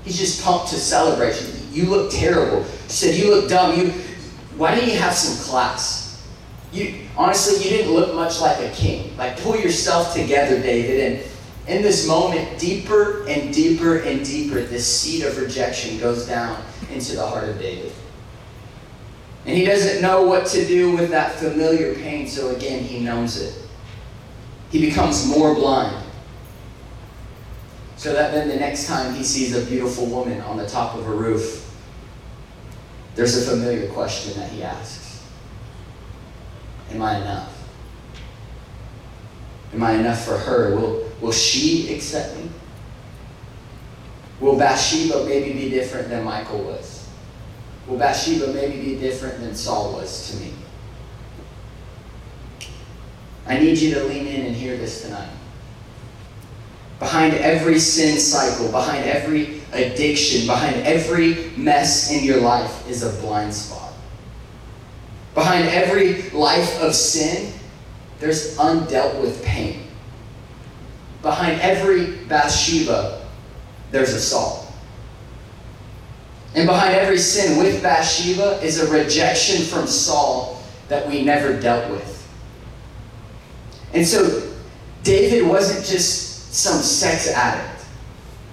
He's 0.06 0.18
just 0.18 0.42
pumped 0.42 0.70
to 0.70 0.78
celebrate. 0.78 1.36
You 1.72 1.90
look 1.90 2.12
terrible. 2.12 2.66
She 2.88 2.94
said, 2.94 3.16
You 3.16 3.30
look 3.30 3.50
dumb. 3.50 3.78
You 3.78 3.90
why 4.56 4.74
don't 4.74 4.88
you 4.88 4.98
have 4.98 5.14
some 5.14 5.46
class? 5.46 6.07
You 6.78 6.94
honestly, 7.18 7.64
you 7.64 7.76
didn't 7.76 7.94
look 7.94 8.14
much 8.14 8.40
like 8.40 8.60
a 8.60 8.70
king. 8.70 9.18
Like, 9.18 9.40
pull 9.42 9.58
yourself 9.58 10.14
together, 10.14 10.62
David. 10.62 11.12
And 11.12 11.32
in 11.68 11.82
this 11.82 12.08
moment, 12.08 12.60
deeper 12.60 13.28
and 13.28 13.52
deeper 13.52 13.98
and 13.98 14.24
deeper, 14.24 14.62
this 14.62 14.86
seed 14.86 15.24
of 15.24 15.40
rejection 15.40 15.98
goes 15.98 16.28
down 16.28 16.64
into 16.94 17.16
the 17.16 17.26
heart 17.26 17.50
of 17.50 17.58
David. 17.58 17.92
And 19.46 19.58
he 19.58 19.66
doesn't 19.66 20.04
know 20.04 20.22
what 20.24 20.46
to 20.48 20.68
do 20.68 20.96
with 20.96 21.10
that 21.10 21.36
familiar 21.36 21.96
pain, 21.96 22.28
so 22.28 22.56
again, 22.56 22.84
he 22.84 23.00
numbs 23.00 23.42
it. 23.42 23.56
He 24.70 24.80
becomes 24.80 25.26
more 25.26 25.56
blind. 25.56 26.06
So 27.96 28.14
that 28.14 28.34
then 28.34 28.50
the 28.50 28.58
next 28.58 28.86
time 28.86 29.16
he 29.16 29.24
sees 29.24 29.56
a 29.56 29.66
beautiful 29.66 30.06
woman 30.06 30.42
on 30.42 30.58
the 30.58 30.68
top 30.68 30.96
of 30.96 31.08
a 31.08 31.12
roof, 31.12 31.64
there's 33.16 33.36
a 33.36 33.50
familiar 33.50 33.92
question 33.94 34.40
that 34.40 34.52
he 34.52 34.62
asks 34.62 35.07
Am 36.92 37.02
I 37.02 37.18
enough? 37.18 37.54
Am 39.74 39.84
I 39.84 39.94
enough 39.94 40.24
for 40.24 40.38
her? 40.38 40.76
Will, 40.76 41.12
will 41.22 41.32
she 41.32 41.94
accept 41.94 42.38
me? 42.38 42.50
Will 44.40 44.58
Bathsheba 44.58 45.26
maybe 45.26 45.54
be 45.54 45.70
different 45.70 46.10
than 46.10 46.24
Michael 46.24 46.64
was? 46.64 47.10
Will 47.88 47.98
Bathsheba 47.98 48.54
maybe 48.54 48.82
be 48.82 48.96
different 49.00 49.40
than 49.40 49.56
Saul 49.56 49.94
was 49.94 50.32
to 50.32 50.38
me? 50.38 50.54
I 53.46 53.58
need 53.58 53.78
you 53.78 53.94
to 53.96 54.04
lean 54.04 54.28
in 54.28 54.46
and 54.46 54.56
hear 54.56 54.78
this 54.78 55.02
tonight. 55.02 55.30
Behind 57.00 57.34
every 57.36 57.80
sin 57.80 58.20
cycle, 58.20 58.72
behind 58.72 59.06
every 59.06 59.62
addiction, 59.72 60.48
behind 60.48 60.76
every 60.78 61.52
mess 61.56 62.12
in 62.12 62.24
your 62.24 62.42
life 62.42 62.88
is 62.90 63.04
a 63.04 63.22
blind 63.22 63.54
spot. 63.54 63.87
Behind 65.38 65.68
every 65.68 66.24
life 66.32 66.82
of 66.82 66.96
sin, 66.96 67.54
there's 68.18 68.58
undealt 68.58 69.22
with 69.22 69.46
pain. 69.46 69.84
Behind 71.22 71.62
every 71.62 72.16
Bathsheba, 72.26 73.24
there's 73.92 74.16
a 74.16 74.20
Saul. 74.20 74.74
And 76.56 76.66
behind 76.66 76.96
every 76.96 77.20
sin 77.20 77.60
with 77.60 77.84
Bathsheba 77.84 78.60
is 78.64 78.80
a 78.80 78.92
rejection 78.92 79.64
from 79.64 79.86
Saul 79.86 80.64
that 80.88 81.08
we 81.08 81.24
never 81.24 81.62
dealt 81.62 81.92
with. 81.92 82.28
And 83.94 84.08
so 84.08 84.52
David 85.04 85.48
wasn't 85.48 85.86
just 85.86 86.52
some 86.52 86.82
sex 86.82 87.32
addict. 87.32 87.86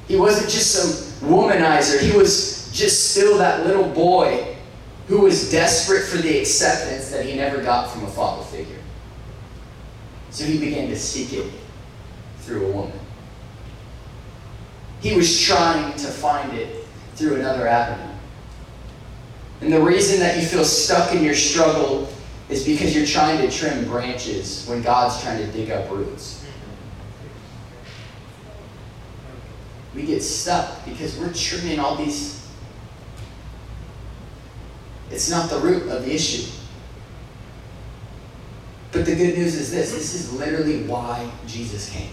He 0.06 0.16
wasn't 0.16 0.50
just 0.50 0.70
some 0.70 1.30
womanizer. 1.30 1.98
He 1.98 2.14
was 2.14 2.70
just 2.74 3.12
still 3.12 3.38
that 3.38 3.66
little 3.66 3.88
boy 3.88 4.53
who 5.06 5.20
was 5.20 5.50
desperate 5.50 6.04
for 6.04 6.16
the 6.16 6.38
acceptance 6.38 7.10
that 7.10 7.26
he 7.26 7.36
never 7.36 7.62
got 7.62 7.90
from 7.90 8.04
a 8.04 8.10
father 8.10 8.44
figure. 8.44 8.78
So 10.30 10.44
he 10.44 10.58
began 10.58 10.88
to 10.88 10.98
seek 10.98 11.32
it 11.32 11.50
through 12.38 12.66
a 12.66 12.72
woman. 12.72 12.98
He 15.00 15.14
was 15.14 15.40
trying 15.42 15.92
to 15.92 16.06
find 16.06 16.52
it 16.54 16.86
through 17.14 17.36
another 17.36 17.68
avenue. 17.68 18.12
And 19.60 19.72
the 19.72 19.80
reason 19.80 20.18
that 20.20 20.40
you 20.40 20.46
feel 20.46 20.64
stuck 20.64 21.14
in 21.14 21.22
your 21.22 21.34
struggle 21.34 22.08
is 22.48 22.64
because 22.64 22.94
you're 22.94 23.06
trying 23.06 23.38
to 23.38 23.56
trim 23.56 23.84
branches 23.84 24.66
when 24.66 24.82
God's 24.82 25.22
trying 25.22 25.38
to 25.38 25.52
dig 25.52 25.70
up 25.70 25.90
roots. 25.90 26.44
We 29.94 30.04
get 30.04 30.22
stuck 30.22 30.84
because 30.84 31.16
we're 31.18 31.32
trimming 31.32 31.78
all 31.78 31.96
these. 31.96 32.43
It's 35.10 35.30
not 35.30 35.50
the 35.50 35.58
root 35.58 35.88
of 35.88 36.04
the 36.04 36.14
issue. 36.14 36.50
But 38.92 39.06
the 39.06 39.14
good 39.14 39.36
news 39.36 39.54
is 39.54 39.70
this 39.70 39.92
this 39.92 40.14
is 40.14 40.32
literally 40.32 40.84
why 40.84 41.30
Jesus 41.46 41.90
came. 41.90 42.10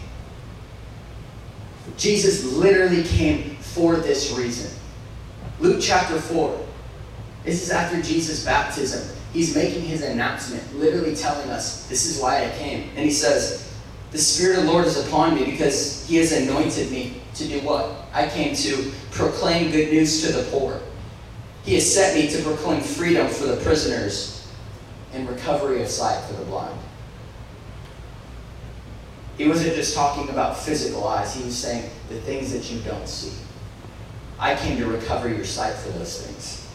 Jesus 1.97 2.43
literally 2.53 3.03
came 3.03 3.55
for 3.57 3.95
this 3.95 4.31
reason. 4.33 4.71
Luke 5.59 5.79
chapter 5.81 6.19
4. 6.19 6.67
This 7.43 7.63
is 7.63 7.71
after 7.71 8.01
Jesus' 8.01 8.43
baptism 8.43 9.17
he's 9.33 9.55
making 9.55 9.83
his 9.83 10.01
announcement, 10.03 10.63
literally 10.77 11.15
telling 11.15 11.49
us, 11.49 11.87
This 11.87 12.05
is 12.05 12.21
why 12.21 12.45
I 12.45 12.49
came. 12.57 12.89
And 12.95 12.99
he 12.99 13.11
says, 13.11 13.73
The 14.11 14.17
Spirit 14.17 14.59
of 14.59 14.65
the 14.65 14.71
Lord 14.71 14.85
is 14.85 15.05
upon 15.05 15.35
me 15.35 15.45
because 15.45 16.05
he 16.07 16.17
has 16.17 16.31
anointed 16.31 16.91
me 16.91 17.21
to 17.35 17.47
do 17.47 17.59
what? 17.61 17.89
I 18.13 18.27
came 18.27 18.55
to 18.55 18.91
proclaim 19.11 19.71
good 19.71 19.91
news 19.91 20.25
to 20.25 20.33
the 20.33 20.43
poor. 20.51 20.79
He 21.63 21.75
has 21.75 21.93
sent 21.93 22.17
me 22.17 22.29
to 22.29 22.43
proclaim 22.43 22.81
freedom 22.81 23.27
for 23.27 23.45
the 23.45 23.57
prisoners 23.57 24.47
and 25.13 25.29
recovery 25.29 25.81
of 25.81 25.89
sight 25.89 26.23
for 26.25 26.33
the 26.33 26.45
blind. 26.45 26.79
He 29.37 29.47
wasn't 29.47 29.75
just 29.75 29.95
talking 29.95 30.29
about 30.29 30.57
physical 30.57 31.07
eyes, 31.07 31.35
he 31.35 31.43
was 31.43 31.57
saying 31.57 31.89
the 32.09 32.19
things 32.21 32.51
that 32.53 32.71
you 32.71 32.79
don't 32.81 33.07
see. 33.07 33.33
I 34.39 34.55
came 34.55 34.77
to 34.77 34.85
recover 34.87 35.29
your 35.29 35.45
sight 35.45 35.73
for 35.75 35.89
those 35.91 36.21
things. 36.21 36.67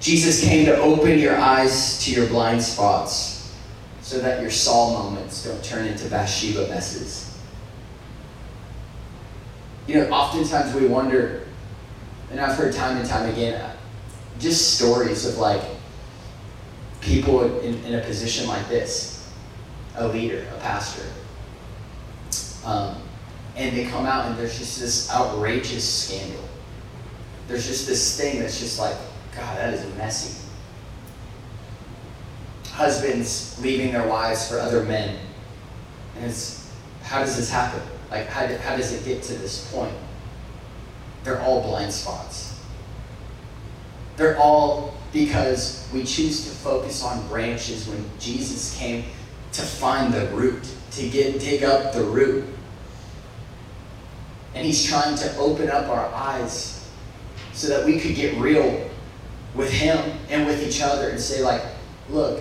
Jesus 0.00 0.42
came 0.42 0.66
to 0.66 0.76
open 0.78 1.18
your 1.18 1.36
eyes 1.36 2.04
to 2.04 2.10
your 2.10 2.26
blind 2.26 2.62
spots 2.62 3.54
so 4.00 4.18
that 4.18 4.42
your 4.42 4.50
Saul 4.50 4.94
moments 4.94 5.44
don't 5.44 5.62
turn 5.62 5.86
into 5.86 6.08
Bathsheba 6.08 6.68
messes. 6.68 7.38
You 9.86 9.96
know, 9.96 10.10
oftentimes 10.10 10.74
we 10.74 10.86
wonder, 10.86 11.41
and 12.32 12.40
I've 12.40 12.56
heard 12.56 12.74
time 12.74 12.96
and 12.96 13.06
time 13.06 13.28
again, 13.28 13.76
just 14.38 14.76
stories 14.76 15.26
of 15.26 15.36
like 15.36 15.62
people 17.02 17.60
in, 17.60 17.74
in 17.84 17.94
a 17.94 18.00
position 18.00 18.48
like 18.48 18.66
this, 18.68 19.30
a 19.96 20.08
leader, 20.08 20.46
a 20.56 20.60
pastor. 20.60 21.06
Um, 22.64 22.96
and 23.54 23.76
they 23.76 23.84
come 23.84 24.06
out 24.06 24.26
and 24.26 24.38
there's 24.38 24.58
just 24.58 24.80
this 24.80 25.10
outrageous 25.10 25.86
scandal. 25.86 26.42
There's 27.48 27.66
just 27.66 27.86
this 27.86 28.18
thing 28.18 28.40
that's 28.40 28.58
just 28.58 28.78
like, 28.78 28.96
God, 29.36 29.58
that 29.58 29.74
is 29.74 29.84
messy. 29.96 30.38
Husbands 32.68 33.60
leaving 33.62 33.92
their 33.92 34.08
wives 34.08 34.48
for 34.48 34.58
other 34.58 34.84
men. 34.84 35.18
And 36.16 36.24
it's, 36.24 36.72
how 37.02 37.18
does 37.18 37.36
this 37.36 37.50
happen? 37.50 37.82
Like, 38.10 38.26
how, 38.28 38.46
how 38.58 38.74
does 38.74 38.94
it 38.94 39.04
get 39.04 39.22
to 39.24 39.34
this 39.34 39.70
point? 39.70 39.92
They're 41.24 41.40
all 41.40 41.62
blind 41.62 41.92
spots. 41.92 42.60
They're 44.16 44.38
all 44.38 44.94
because 45.12 45.88
we 45.92 46.04
choose 46.04 46.44
to 46.44 46.50
focus 46.50 47.02
on 47.02 47.26
branches 47.28 47.86
when 47.86 48.04
Jesus 48.18 48.76
came 48.78 49.04
to 49.52 49.62
find 49.62 50.12
the 50.12 50.26
root, 50.28 50.66
to 50.92 51.08
get 51.08 51.38
dig 51.38 51.62
up 51.62 51.92
the 51.92 52.02
root. 52.02 52.44
And 54.54 54.66
he's 54.66 54.84
trying 54.84 55.16
to 55.16 55.36
open 55.36 55.70
up 55.70 55.88
our 55.88 56.06
eyes 56.14 56.88
so 57.52 57.68
that 57.68 57.86
we 57.86 57.98
could 57.98 58.14
get 58.14 58.36
real 58.38 58.90
with 59.54 59.70
him 59.70 60.18
and 60.30 60.46
with 60.46 60.66
each 60.66 60.80
other 60.80 61.10
and 61.10 61.20
say 61.20 61.42
like, 61.42 61.62
look, 62.08 62.40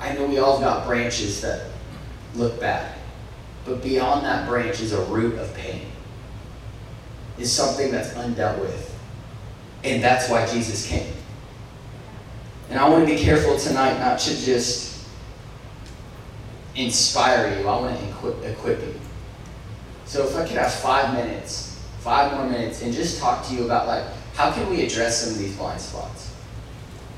I 0.00 0.14
know 0.14 0.26
we 0.26 0.38
all 0.38 0.60
got 0.60 0.86
branches 0.86 1.40
that 1.42 1.66
look 2.34 2.60
bad, 2.60 2.94
but 3.64 3.82
beyond 3.82 4.24
that 4.24 4.48
branch 4.48 4.80
is 4.80 4.92
a 4.92 5.02
root 5.04 5.38
of 5.38 5.52
pain. 5.54 5.86
Is 7.38 7.52
something 7.52 7.90
that's 7.90 8.10
undealt 8.10 8.58
with. 8.60 8.98
And 9.84 10.02
that's 10.02 10.28
why 10.28 10.46
Jesus 10.46 10.88
came. 10.88 11.12
And 12.68 12.78
I 12.78 12.88
want 12.88 13.06
to 13.06 13.14
be 13.14 13.20
careful 13.20 13.56
tonight 13.56 13.98
not 13.98 14.18
to 14.20 14.44
just 14.44 15.06
inspire 16.74 17.58
you, 17.58 17.66
I 17.66 17.80
want 17.80 17.98
to 17.98 18.08
equip, 18.08 18.44
equip 18.44 18.80
you. 18.80 18.94
So 20.04 20.26
if 20.26 20.36
I 20.36 20.46
could 20.46 20.56
have 20.56 20.72
five 20.72 21.14
minutes, 21.14 21.80
five 22.00 22.32
more 22.32 22.46
minutes, 22.46 22.82
and 22.82 22.92
just 22.92 23.20
talk 23.20 23.46
to 23.48 23.54
you 23.54 23.64
about 23.64 23.86
like 23.86 24.04
how 24.34 24.52
can 24.52 24.70
we 24.70 24.84
address 24.84 25.22
some 25.24 25.32
of 25.32 25.38
these 25.38 25.56
blind 25.56 25.80
spots? 25.80 26.32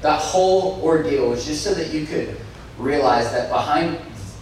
That 0.00 0.18
whole 0.18 0.80
ordeal 0.82 1.28
was 1.28 1.44
just 1.44 1.62
so 1.62 1.74
that 1.74 1.92
you 1.92 2.06
could 2.06 2.36
realize 2.78 3.30
that 3.32 3.50
behind 3.50 3.98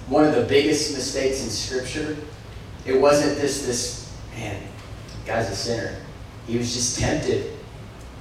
one 0.07 0.25
of 0.25 0.35
the 0.35 0.45
biggest 0.45 0.95
mistakes 0.95 1.43
in 1.43 1.51
Scripture, 1.51 2.17
it 2.87 2.99
wasn't 3.01 3.37
this 3.39 3.67
this 3.67 4.17
man, 4.35 4.63
guy's 5.29 5.51
a 5.51 5.57
sinner. 5.57 5.97
He 6.47 6.59
was 6.59 6.75
just 6.75 6.99
tempted 6.99 7.59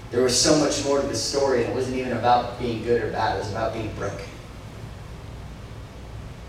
there 0.09 0.23
was 0.23 0.39
so 0.39 0.57
much 0.57 0.85
more 0.85 1.01
to 1.01 1.07
the 1.07 1.15
story, 1.15 1.63
and 1.63 1.71
it 1.71 1.75
wasn't 1.75 1.97
even 1.97 2.13
about 2.13 2.59
being 2.59 2.83
good 2.83 3.03
or 3.03 3.11
bad, 3.11 3.35
it 3.35 3.39
was 3.39 3.51
about 3.51 3.73
being 3.73 3.93
broken. 3.95 4.25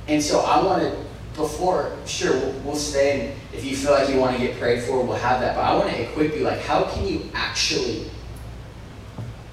And 0.07 0.23
so 0.23 0.41
I 0.41 0.63
wanted, 0.63 0.97
before, 1.35 1.97
sure, 2.07 2.33
we'll, 2.33 2.53
we'll 2.61 2.77
stay, 2.77 3.21
and 3.21 3.41
if 3.53 3.65
you 3.65 3.77
feel 3.77 3.93
like 3.93 4.09
you 4.09 4.19
want 4.19 4.37
to 4.37 4.43
get 4.43 4.59
prayed 4.59 4.83
for, 4.85 5.05
we'll 5.05 5.17
have 5.17 5.41
that. 5.41 5.57
But 5.57 5.63
I 5.63 5.75
want 5.75 5.91
to 5.91 6.03
equip 6.03 6.37
you, 6.37 6.43
like, 6.43 6.61
how 6.61 6.85
can 6.85 7.07
you 7.07 7.29
actually, 7.35 8.09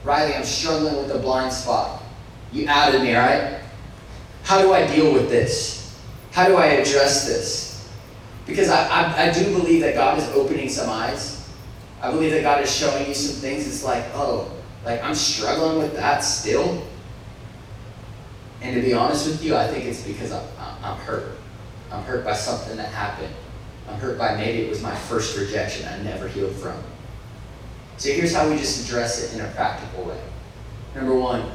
Riley, 0.04 0.36
I'm 0.36 0.44
struggling 0.44 0.98
with 0.98 1.12
a 1.12 1.18
blind 1.18 1.52
spot. 1.52 2.04
You 2.52 2.68
outed 2.70 3.02
me, 3.02 3.16
right? 3.16 3.60
How 4.44 4.62
do 4.62 4.72
I 4.72 4.86
deal 4.96 5.12
with 5.14 5.30
this? 5.30 6.00
How 6.32 6.48
do 6.48 6.58
I 6.58 6.68
address 6.68 7.26
this? 7.28 7.75
Because 8.46 8.70
I, 8.70 8.88
I, 8.88 9.30
I 9.30 9.34
do 9.34 9.44
believe 9.58 9.82
that 9.82 9.96
God 9.96 10.18
is 10.18 10.28
opening 10.30 10.70
some 10.70 10.90
eyes 10.90 11.36
I 12.06 12.12
believe 12.12 12.32
that 12.34 12.44
God 12.44 12.62
is 12.62 12.72
showing 12.72 13.08
you 13.08 13.16
some 13.16 13.42
things. 13.42 13.68
It's 13.68 13.84
like, 13.84 14.04
oh, 14.14 14.52
like 14.86 15.04
I'm 15.04 15.16
struggling 15.16 15.80
with 15.80 15.96
that 15.96 16.20
still. 16.20 16.86
And 18.62 18.76
to 18.76 18.82
be 18.82 18.94
honest 18.94 19.26
with 19.26 19.44
you, 19.44 19.56
I 19.56 19.68
think 19.68 19.86
it's 19.86 20.04
because 20.04 20.32
I'm, 20.32 20.46
I'm 20.84 20.98
hurt. 21.00 21.38
I'm 21.92 22.04
hurt 22.04 22.24
by 22.24 22.34
something 22.34 22.78
that 22.78 22.90
happened. 22.90 23.34
I'm 23.90 24.00
hurt 24.00 24.20
by 24.20 24.36
maybe 24.36 24.64
it 24.64 24.70
was 24.70 24.84
my 24.84 24.96
first 24.96 25.36
rejection 25.36 25.88
I 25.88 25.98
never 26.04 26.28
healed 26.28 26.56
from. 26.56 26.78
So 27.98 28.12
here's 28.12 28.36
how 28.36 28.48
we 28.48 28.58
just 28.58 28.86
address 28.86 29.24
it 29.24 29.36
in 29.36 29.44
a 29.44 29.50
practical 29.54 30.04
way. 30.04 30.22
Number 30.94 31.16
one, 31.16 31.50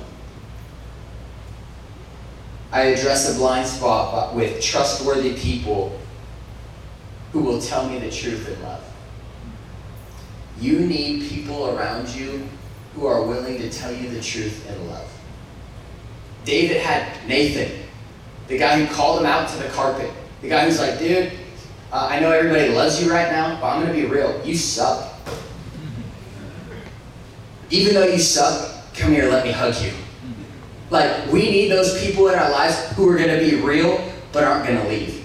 I 2.73 2.83
address 2.83 3.33
a 3.33 3.39
blind 3.39 3.69
spot 3.69 4.35
with 4.35 4.61
trustworthy 4.61 5.35
people 5.35 6.00
who 7.33 7.41
will 7.41 7.61
tell 7.61 7.89
me 7.89 7.99
the 7.99 8.11
truth 8.11 8.49
in 8.49 8.63
love. 8.63 8.85
You 10.61 10.81
need 10.81 11.29
people 11.29 11.77
around 11.77 12.09
you 12.09 12.47
who 12.95 13.07
are 13.07 13.23
willing 13.23 13.59
to 13.59 13.71
tell 13.71 13.93
you 13.93 14.11
the 14.11 14.21
truth 14.21 14.69
in 14.69 14.89
love. 14.89 15.09
David 16.45 16.79
had 16.79 17.27
Nathan, 17.29 17.83
the 18.49 18.59
guy 18.59 18.85
who 18.85 18.93
called 18.93 19.21
him 19.21 19.27
out 19.27 19.49
to 19.49 19.57
the 19.59 19.69
carpet. 19.69 20.11
The 20.43 20.49
guy 20.49 20.65
who's 20.65 20.81
like, 20.81 20.99
dude, 20.99 21.33
uh, 21.93 22.09
I 22.11 22.21
know 22.21 22.33
everybody 22.33 22.71
loves 22.71 23.03
you 23.03 23.11
right 23.11 23.31
now, 23.31 23.61
but 23.61 23.69
I'm 23.69 23.83
going 23.85 23.95
to 23.95 24.01
be 24.01 24.13
real. 24.13 24.41
You 24.45 24.57
suck. 24.57 25.13
Even 27.71 27.95
though 27.95 28.07
you 28.07 28.19
suck, 28.19 28.93
come 28.95 29.13
here, 29.13 29.29
let 29.29 29.45
me 29.45 29.53
hug 29.53 29.75
you. 29.83 29.93
Like, 30.91 31.31
we 31.31 31.51
need 31.51 31.69
those 31.69 32.05
people 32.05 32.29
in 32.29 32.35
our 32.35 32.51
lives 32.51 32.77
who 32.97 33.09
are 33.09 33.17
going 33.17 33.31
to 33.31 33.39
be 33.39 33.63
real, 33.63 34.05
but 34.33 34.43
aren't 34.43 34.67
going 34.67 34.81
to 34.83 34.89
leave. 34.89 35.20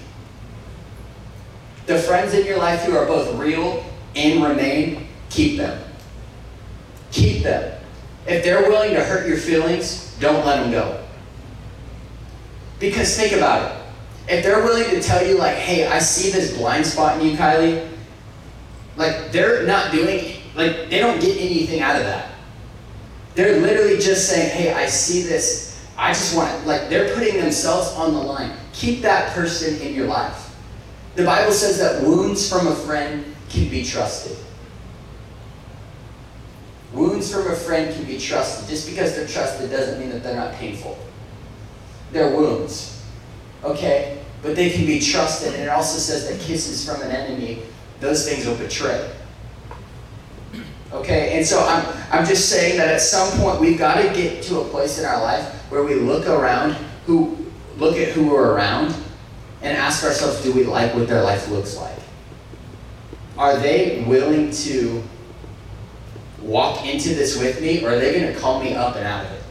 The 1.86 1.98
friends 1.98 2.34
in 2.34 2.44
your 2.44 2.58
life 2.58 2.82
who 2.82 2.96
are 2.96 3.06
both 3.06 3.38
real 3.38 3.84
and 4.14 4.42
remain 4.42 5.06
keep 5.30 5.56
them. 5.56 5.82
Keep 7.12 7.44
them. 7.44 7.80
If 8.26 8.42
they're 8.42 8.62
willing 8.62 8.94
to 8.94 9.04
hurt 9.04 9.28
your 9.28 9.36
feelings, 9.36 10.16
don't 10.18 10.44
let 10.44 10.62
them 10.62 10.72
go. 10.72 11.04
Because 12.80 13.16
think 13.16 13.32
about 13.32 13.70
it. 13.70 13.82
If 14.28 14.44
they're 14.44 14.62
willing 14.62 14.90
to 14.90 15.00
tell 15.00 15.24
you, 15.24 15.38
like, 15.38 15.54
hey, 15.54 15.86
I 15.86 16.00
see 16.00 16.30
this 16.30 16.56
blind 16.56 16.84
spot 16.84 17.20
in 17.20 17.28
you, 17.28 17.36
Kylie, 17.36 17.88
like, 18.96 19.30
they're 19.30 19.64
not 19.64 19.92
doing, 19.92 20.42
like, 20.56 20.90
they 20.90 20.98
don't 20.98 21.20
get 21.20 21.40
anything 21.40 21.80
out 21.80 21.96
of 21.96 22.02
that. 22.02 22.32
They're 23.36 23.60
literally 23.60 23.98
just 23.98 24.28
saying, 24.28 24.50
hey, 24.50 24.72
I 24.72 24.86
see 24.86 25.22
this. 25.22 25.86
I 25.96 26.12
just 26.12 26.36
want, 26.36 26.66
like, 26.66 26.88
they're 26.88 27.14
putting 27.14 27.36
themselves 27.40 27.92
on 27.92 28.12
the 28.12 28.20
line. 28.20 28.52
Keep 28.72 29.02
that 29.02 29.32
person 29.32 29.80
in 29.80 29.94
your 29.94 30.06
life. 30.06 30.45
The 31.16 31.24
Bible 31.24 31.52
says 31.52 31.78
that 31.78 32.02
wounds 32.02 32.46
from 32.46 32.66
a 32.66 32.74
friend 32.74 33.24
can 33.48 33.70
be 33.70 33.82
trusted. 33.82 34.36
Wounds 36.92 37.32
from 37.32 37.46
a 37.46 37.56
friend 37.56 37.94
can 37.94 38.04
be 38.04 38.18
trusted. 38.18 38.68
Just 38.68 38.86
because 38.86 39.16
they're 39.16 39.26
trusted 39.26 39.70
doesn't 39.70 39.98
mean 39.98 40.10
that 40.10 40.22
they're 40.22 40.36
not 40.36 40.52
painful. 40.54 40.98
They're 42.12 42.36
wounds. 42.36 43.02
Okay? 43.64 44.22
But 44.42 44.56
they 44.56 44.68
can 44.68 44.84
be 44.84 45.00
trusted, 45.00 45.54
and 45.54 45.62
it 45.62 45.68
also 45.70 45.98
says 45.98 46.28
that 46.28 46.38
kisses 46.38 46.86
from 46.86 47.00
an 47.00 47.10
enemy, 47.10 47.62
those 48.00 48.28
things 48.28 48.46
will 48.46 48.56
betray. 48.56 49.10
Okay? 50.92 51.38
And 51.38 51.46
so 51.46 51.66
I'm, 51.66 51.86
I'm 52.12 52.26
just 52.26 52.50
saying 52.50 52.76
that 52.76 52.88
at 52.88 53.00
some 53.00 53.40
point 53.40 53.58
we've 53.58 53.78
got 53.78 54.02
to 54.02 54.08
get 54.14 54.42
to 54.44 54.60
a 54.60 54.64
place 54.64 54.98
in 54.98 55.06
our 55.06 55.22
life 55.22 55.44
where 55.70 55.82
we 55.82 55.94
look 55.94 56.26
around, 56.26 56.72
who 57.06 57.38
look 57.78 57.96
at 57.96 58.08
who 58.08 58.28
we're 58.28 58.52
around, 58.52 58.94
and 59.62 59.76
ask 59.76 60.04
ourselves, 60.04 60.42
do 60.42 60.52
we 60.52 60.64
like 60.64 60.94
what 60.94 61.08
their 61.08 61.22
life 61.22 61.48
looks 61.48 61.76
like? 61.76 61.98
Are 63.38 63.58
they 63.58 64.04
willing 64.06 64.50
to 64.50 65.02
walk 66.40 66.86
into 66.86 67.10
this 67.10 67.38
with 67.38 67.60
me, 67.60 67.84
or 67.84 67.90
are 67.90 67.98
they 67.98 68.18
going 68.18 68.32
to 68.32 68.38
call 68.38 68.62
me 68.62 68.74
up 68.74 68.96
and 68.96 69.04
out 69.04 69.24
of 69.26 69.32
it? 69.32 69.42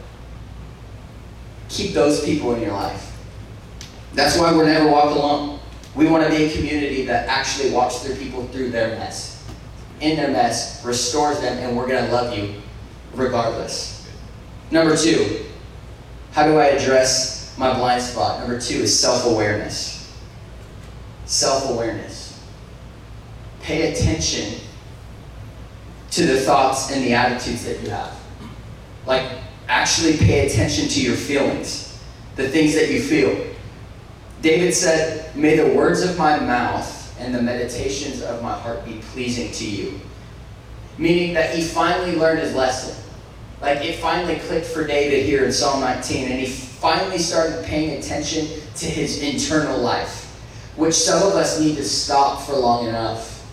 Keep 1.68 1.94
those 1.94 2.24
people 2.24 2.54
in 2.54 2.62
your 2.62 2.72
life. 2.72 3.16
That's 4.14 4.38
why 4.38 4.52
we're 4.52 4.64
never 4.66 4.88
walk 4.90 5.14
alone. 5.14 5.60
We 5.94 6.06
want 6.08 6.24
to 6.24 6.30
be 6.30 6.44
a 6.44 6.56
community 6.56 7.04
that 7.06 7.28
actually 7.28 7.70
walks 7.70 7.98
through 7.98 8.16
people 8.16 8.46
through 8.48 8.70
their 8.70 8.88
mess. 8.96 9.44
In 10.00 10.16
their 10.16 10.30
mess, 10.30 10.84
restores 10.84 11.40
them, 11.40 11.58
and 11.58 11.76
we're 11.76 11.88
going 11.88 12.04
to 12.04 12.12
love 12.12 12.36
you 12.36 12.54
regardless. 13.14 14.08
Number 14.70 14.96
two, 14.96 15.44
how 16.32 16.46
do 16.46 16.58
I 16.58 16.66
address 16.66 17.56
my 17.56 17.72
blind 17.74 18.02
spot? 18.02 18.40
Number 18.40 18.60
two 18.60 18.76
is 18.76 18.98
self 18.98 19.24
awareness. 19.26 19.95
Self 21.26 21.70
awareness. 21.70 22.42
Pay 23.60 23.92
attention 23.92 24.60
to 26.12 26.24
the 26.24 26.40
thoughts 26.40 26.90
and 26.90 27.04
the 27.04 27.12
attitudes 27.12 27.64
that 27.64 27.82
you 27.82 27.90
have. 27.90 28.16
Like, 29.04 29.30
actually 29.68 30.16
pay 30.16 30.46
attention 30.46 30.88
to 30.88 31.02
your 31.02 31.16
feelings, 31.16 32.00
the 32.36 32.48
things 32.48 32.74
that 32.74 32.90
you 32.90 33.00
feel. 33.00 33.54
David 34.40 34.72
said, 34.72 35.34
May 35.36 35.56
the 35.56 35.74
words 35.74 36.02
of 36.02 36.16
my 36.16 36.38
mouth 36.38 36.92
and 37.18 37.34
the 37.34 37.42
meditations 37.42 38.22
of 38.22 38.42
my 38.42 38.52
heart 38.52 38.84
be 38.84 39.00
pleasing 39.12 39.50
to 39.52 39.68
you. 39.68 40.00
Meaning 40.98 41.34
that 41.34 41.54
he 41.54 41.62
finally 41.62 42.16
learned 42.16 42.40
his 42.40 42.54
lesson. 42.54 43.02
Like 43.60 43.84
it 43.84 43.96
finally 43.96 44.36
clicked 44.36 44.66
for 44.66 44.86
David 44.86 45.24
here 45.24 45.44
in 45.44 45.52
Psalm 45.52 45.80
19, 45.80 46.28
and 46.30 46.40
he 46.40 46.46
finally 46.46 47.18
started 47.18 47.64
paying 47.64 47.98
attention 47.98 48.46
to 48.76 48.86
his 48.86 49.22
internal 49.22 49.78
life, 49.78 50.25
which 50.76 50.94
some 50.94 51.26
of 51.26 51.34
us 51.34 51.60
need 51.60 51.76
to 51.76 51.84
stop 51.84 52.42
for 52.42 52.54
long 52.54 52.86
enough 52.86 53.46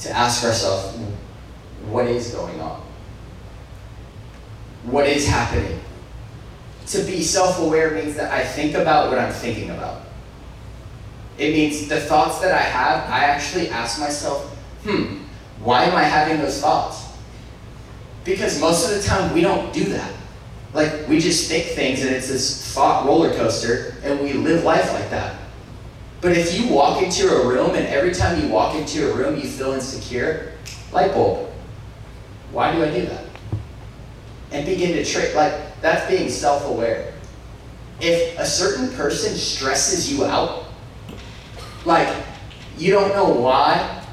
to 0.00 0.10
ask 0.10 0.44
ourselves, 0.44 0.98
what 1.88 2.06
is 2.06 2.30
going 2.30 2.60
on? 2.60 2.80
What 4.84 5.06
is 5.06 5.26
happening? 5.26 5.82
to 6.86 7.02
be 7.04 7.22
self 7.22 7.60
aware 7.60 7.92
means 7.92 8.16
that 8.16 8.32
I 8.32 8.44
think 8.44 8.74
about 8.74 9.08
what 9.08 9.18
I'm 9.18 9.32
thinking 9.32 9.70
about. 9.70 10.02
It 11.38 11.52
means 11.52 11.88
the 11.88 12.00
thoughts 12.00 12.38
that 12.40 12.52
I 12.52 12.62
have, 12.62 13.08
I 13.08 13.24
actually 13.24 13.68
ask 13.70 13.98
myself, 13.98 14.54
hmm, 14.84 15.18
why 15.62 15.84
am 15.84 15.96
I 15.96 16.02
having 16.02 16.38
those 16.38 16.60
thoughts? 16.60 17.08
Because 18.24 18.60
most 18.60 18.88
of 18.88 18.94
the 18.94 19.02
time 19.02 19.32
we 19.32 19.40
don't 19.40 19.72
do 19.72 19.84
that. 19.84 20.12
Like 20.74 21.08
we 21.08 21.18
just 21.18 21.48
think 21.48 21.66
things 21.66 22.02
and 22.02 22.14
it's 22.14 22.28
this 22.28 22.72
thought 22.74 23.06
roller 23.06 23.34
coaster 23.34 23.94
and 24.04 24.20
we 24.20 24.32
live 24.34 24.64
life 24.64 24.92
like 24.92 25.10
that. 25.10 25.36
But 26.22 26.38
if 26.38 26.56
you 26.56 26.68
walk 26.68 27.02
into 27.02 27.28
a 27.28 27.46
room 27.46 27.74
and 27.74 27.84
every 27.88 28.14
time 28.14 28.40
you 28.40 28.48
walk 28.48 28.76
into 28.76 29.10
a 29.10 29.14
room 29.14 29.34
you 29.34 29.42
feel 29.42 29.72
insecure, 29.72 30.52
light 30.92 31.12
bulb. 31.12 31.50
Why 32.52 32.72
do 32.72 32.84
I 32.84 32.90
do 32.94 33.06
that? 33.06 33.24
And 34.52 34.64
begin 34.64 34.92
to 34.92 35.04
trick 35.04 35.34
like 35.34 35.52
that's 35.80 36.08
being 36.08 36.30
self-aware. 36.30 37.12
If 38.00 38.38
a 38.38 38.46
certain 38.46 38.94
person 38.94 39.34
stresses 39.34 40.12
you 40.12 40.24
out, 40.24 40.66
like 41.84 42.08
you 42.78 42.92
don't 42.92 43.08
know 43.08 43.28
why, 43.28 44.04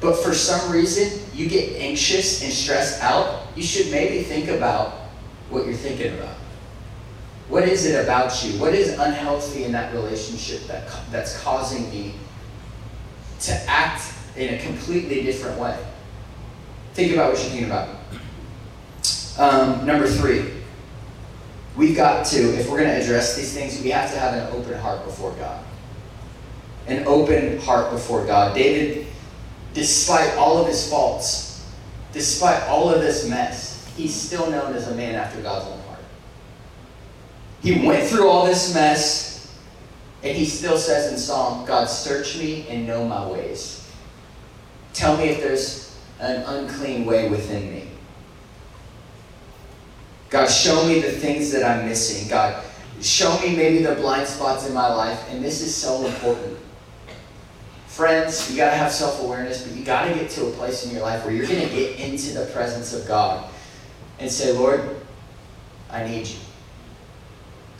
but 0.00 0.16
for 0.16 0.32
some 0.32 0.72
reason 0.72 1.20
you 1.34 1.50
get 1.50 1.76
anxious 1.76 2.42
and 2.42 2.50
stressed 2.50 3.02
out, 3.02 3.42
you 3.56 3.62
should 3.62 3.90
maybe 3.90 4.22
think 4.22 4.48
about 4.48 4.92
what 5.50 5.66
you're 5.66 5.74
thinking 5.74 6.14
about. 6.14 6.36
What 7.48 7.68
is 7.68 7.86
it 7.86 8.02
about 8.02 8.44
you? 8.44 8.58
What 8.58 8.74
is 8.74 8.98
unhealthy 8.98 9.64
in 9.64 9.72
that 9.72 9.92
relationship 9.92 10.66
that, 10.68 10.90
that's 11.10 11.40
causing 11.42 11.90
me 11.90 12.14
to 13.40 13.52
act 13.68 14.14
in 14.36 14.54
a 14.54 14.58
completely 14.58 15.22
different 15.22 15.58
way? 15.58 15.78
Think 16.94 17.12
about 17.12 17.32
what 17.32 17.42
you're 17.42 17.50
thinking 17.50 17.66
about. 17.66 17.88
Um, 19.38 19.86
number 19.86 20.06
three, 20.06 20.50
we've 21.76 21.96
got 21.96 22.26
to, 22.26 22.38
if 22.58 22.68
we're 22.68 22.78
going 22.78 22.90
to 22.90 23.02
address 23.02 23.36
these 23.36 23.52
things, 23.52 23.82
we 23.82 23.90
have 23.90 24.10
to 24.12 24.18
have 24.18 24.34
an 24.34 24.54
open 24.54 24.78
heart 24.78 25.04
before 25.04 25.32
God. 25.32 25.64
An 26.86 27.06
open 27.06 27.58
heart 27.60 27.90
before 27.90 28.26
God. 28.26 28.54
David, 28.54 29.06
despite 29.72 30.34
all 30.36 30.58
of 30.58 30.66
his 30.66 30.88
faults, 30.88 31.66
despite 32.12 32.62
all 32.64 32.90
of 32.90 33.00
this 33.00 33.28
mess, 33.28 33.90
he's 33.96 34.14
still 34.14 34.50
known 34.50 34.74
as 34.74 34.88
a 34.88 34.94
man 34.94 35.14
after 35.14 35.40
God's 35.40 35.66
own. 35.66 35.81
He 37.62 37.86
went 37.86 38.08
through 38.08 38.28
all 38.28 38.44
this 38.44 38.74
mess, 38.74 39.56
and 40.22 40.36
he 40.36 40.44
still 40.44 40.76
says 40.76 41.12
in 41.12 41.18
Psalm, 41.18 41.64
God, 41.64 41.88
search 41.88 42.36
me 42.36 42.66
and 42.68 42.86
know 42.86 43.06
my 43.06 43.24
ways. 43.26 43.88
Tell 44.92 45.16
me 45.16 45.24
if 45.24 45.40
there's 45.40 45.96
an 46.18 46.42
unclean 46.42 47.04
way 47.04 47.28
within 47.28 47.72
me. 47.72 47.88
God, 50.28 50.46
show 50.46 50.86
me 50.86 51.00
the 51.00 51.12
things 51.12 51.52
that 51.52 51.62
I'm 51.62 51.86
missing. 51.86 52.28
God, 52.28 52.64
show 53.00 53.38
me 53.40 53.54
maybe 53.54 53.82
the 53.82 53.94
blind 53.94 54.26
spots 54.26 54.66
in 54.66 54.74
my 54.74 54.92
life. 54.92 55.22
And 55.30 55.44
this 55.44 55.60
is 55.60 55.74
so 55.74 56.06
important. 56.06 56.58
Friends, 57.86 58.50
you 58.50 58.56
got 58.56 58.70
to 58.70 58.76
have 58.76 58.90
self 58.90 59.22
awareness, 59.22 59.66
but 59.66 59.76
you 59.76 59.84
got 59.84 60.08
to 60.08 60.14
get 60.14 60.30
to 60.30 60.46
a 60.46 60.50
place 60.52 60.86
in 60.86 60.92
your 60.92 61.02
life 61.02 61.24
where 61.24 61.34
you're 61.34 61.46
going 61.46 61.60
to 61.60 61.68
get 61.68 62.00
into 62.00 62.32
the 62.32 62.46
presence 62.46 62.94
of 62.94 63.06
God 63.06 63.48
and 64.18 64.30
say, 64.30 64.52
Lord, 64.52 64.96
I 65.90 66.06
need 66.08 66.26
you. 66.26 66.38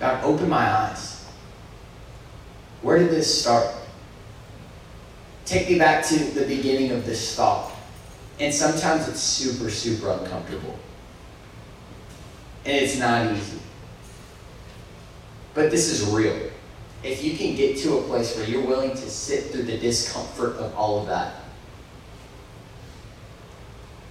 God, 0.02 0.24
open 0.24 0.48
my 0.48 0.68
eyes. 0.68 1.24
Where 2.82 2.98
did 2.98 3.10
this 3.10 3.42
start? 3.42 3.72
Take 5.44 5.70
me 5.70 5.78
back 5.78 6.04
to 6.06 6.18
the 6.18 6.44
beginning 6.44 6.90
of 6.90 7.06
this 7.06 7.36
thought. 7.36 7.70
And 8.40 8.52
sometimes 8.52 9.06
it's 9.06 9.20
super, 9.20 9.70
super 9.70 10.10
uncomfortable. 10.10 10.76
And 12.64 12.82
it's 12.82 12.98
not 12.98 13.30
easy. 13.30 13.60
But 15.54 15.70
this 15.70 15.88
is 15.88 16.10
real. 16.10 16.50
If 17.04 17.22
you 17.22 17.36
can 17.36 17.54
get 17.54 17.76
to 17.82 17.98
a 17.98 18.02
place 18.02 18.36
where 18.36 18.48
you're 18.48 18.66
willing 18.66 18.90
to 18.90 19.08
sit 19.08 19.52
through 19.52 19.62
the 19.62 19.78
discomfort 19.78 20.56
of 20.56 20.74
all 20.74 20.98
of 20.98 21.06
that 21.06 21.36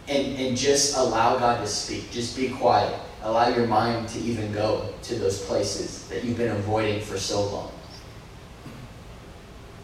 and, 0.07 0.37
and 0.37 0.55
just 0.55 0.95
allow 0.95 1.37
God 1.37 1.59
to 1.59 1.67
speak, 1.67 2.11
just 2.11 2.37
be 2.37 2.47
quiet. 2.47 2.97
Allow 3.23 3.49
your 3.49 3.67
mind 3.67 4.09
to 4.09 4.19
even 4.19 4.51
go 4.51 4.93
to 5.03 5.15
those 5.15 5.43
places 5.45 6.07
that 6.07 6.23
you've 6.23 6.37
been 6.37 6.51
avoiding 6.51 7.01
for 7.01 7.17
so 7.17 7.43
long. 7.45 7.71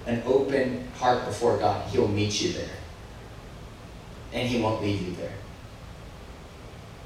An 0.08 0.24
open 0.26 0.88
heart 0.98 1.26
before 1.26 1.58
God, 1.58 1.88
He'll 1.90 2.08
meet 2.08 2.42
you 2.42 2.54
there. 2.54 2.70
And 4.34 4.48
He 4.48 4.62
won't 4.62 4.82
leave 4.82 5.02
you 5.02 5.14
there. 5.16 5.34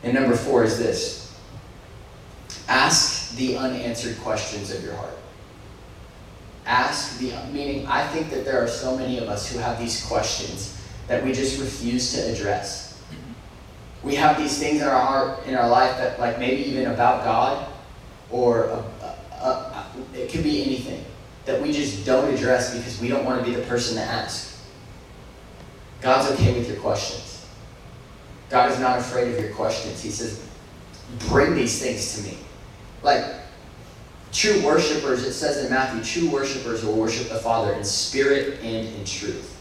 And 0.03 0.13
number 0.13 0.35
four 0.35 0.63
is 0.63 0.77
this 0.77 1.37
Ask 2.67 3.35
the 3.35 3.57
unanswered 3.57 4.17
questions 4.19 4.71
of 4.73 4.83
your 4.83 4.95
heart. 4.95 5.17
Ask 6.65 7.19
the, 7.19 7.33
meaning, 7.51 7.85
I 7.87 8.07
think 8.07 8.29
that 8.29 8.45
there 8.45 8.63
are 8.63 8.67
so 8.67 8.95
many 8.95 9.17
of 9.17 9.27
us 9.27 9.51
who 9.51 9.59
have 9.59 9.79
these 9.79 10.05
questions 10.05 10.77
that 11.07 11.23
we 11.23 11.33
just 11.33 11.59
refuse 11.59 12.13
to 12.13 12.31
address. 12.31 12.80
We 14.03 14.15
have 14.15 14.37
these 14.37 14.57
things 14.57 14.81
in 14.81 14.87
our 14.87 14.99
heart, 14.99 15.45
in 15.45 15.55
our 15.55 15.69
life 15.69 15.97
that, 15.97 16.19
like 16.19 16.39
maybe 16.39 16.63
even 16.63 16.87
about 16.87 17.23
God, 17.23 17.71
or 18.29 18.65
a, 18.65 18.83
a, 19.01 19.45
a, 19.45 19.87
it 20.15 20.31
could 20.31 20.43
be 20.43 20.63
anything 20.63 21.05
that 21.45 21.61
we 21.61 21.71
just 21.71 22.05
don't 22.05 22.33
address 22.33 22.75
because 22.75 22.99
we 22.99 23.07
don't 23.07 23.25
want 23.25 23.43
to 23.43 23.49
be 23.49 23.55
the 23.55 23.65
person 23.67 23.95
to 23.97 24.01
ask. 24.01 24.59
God's 26.01 26.31
okay 26.31 26.57
with 26.57 26.67
your 26.67 26.79
questions. 26.79 27.45
God 28.49 28.71
is 28.71 28.79
not 28.79 28.99
afraid 28.99 29.33
of 29.33 29.39
your 29.39 29.53
questions. 29.53 30.01
He 30.01 30.09
says, 30.09 30.43
bring 31.29 31.55
these 31.55 31.81
things 31.81 32.17
to 32.17 32.23
me. 32.27 32.37
Like, 33.03 33.23
true 34.31 34.63
worshipers, 34.65 35.23
it 35.23 35.33
says 35.33 35.63
in 35.63 35.71
Matthew, 35.71 36.03
true 36.03 36.29
worshipers 36.29 36.83
will 36.83 36.95
worship 36.95 37.29
the 37.29 37.39
Father 37.39 37.73
in 37.73 37.83
spirit 37.83 38.59
and 38.61 38.87
in 38.87 39.05
truth. 39.05 39.57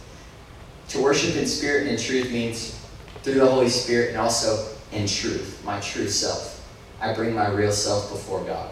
To 0.89 1.03
worship 1.03 1.37
in 1.37 1.47
spirit 1.47 1.83
and 1.83 1.91
in 1.91 1.99
truth 1.99 2.31
means 2.33 2.80
through 3.23 3.35
the 3.35 3.47
Holy 3.47 3.69
Spirit 3.69 4.11
and 4.11 4.19
also 4.19 4.69
in 4.93 5.07
truth, 5.07 5.63
my 5.65 5.81
true 5.81 6.09
self. 6.09 6.69
I 7.01 7.15
bring 7.15 7.35
my 7.35 7.49
real 7.49 7.73
self 7.73 8.11
before 8.11 8.45
God. 8.45 8.71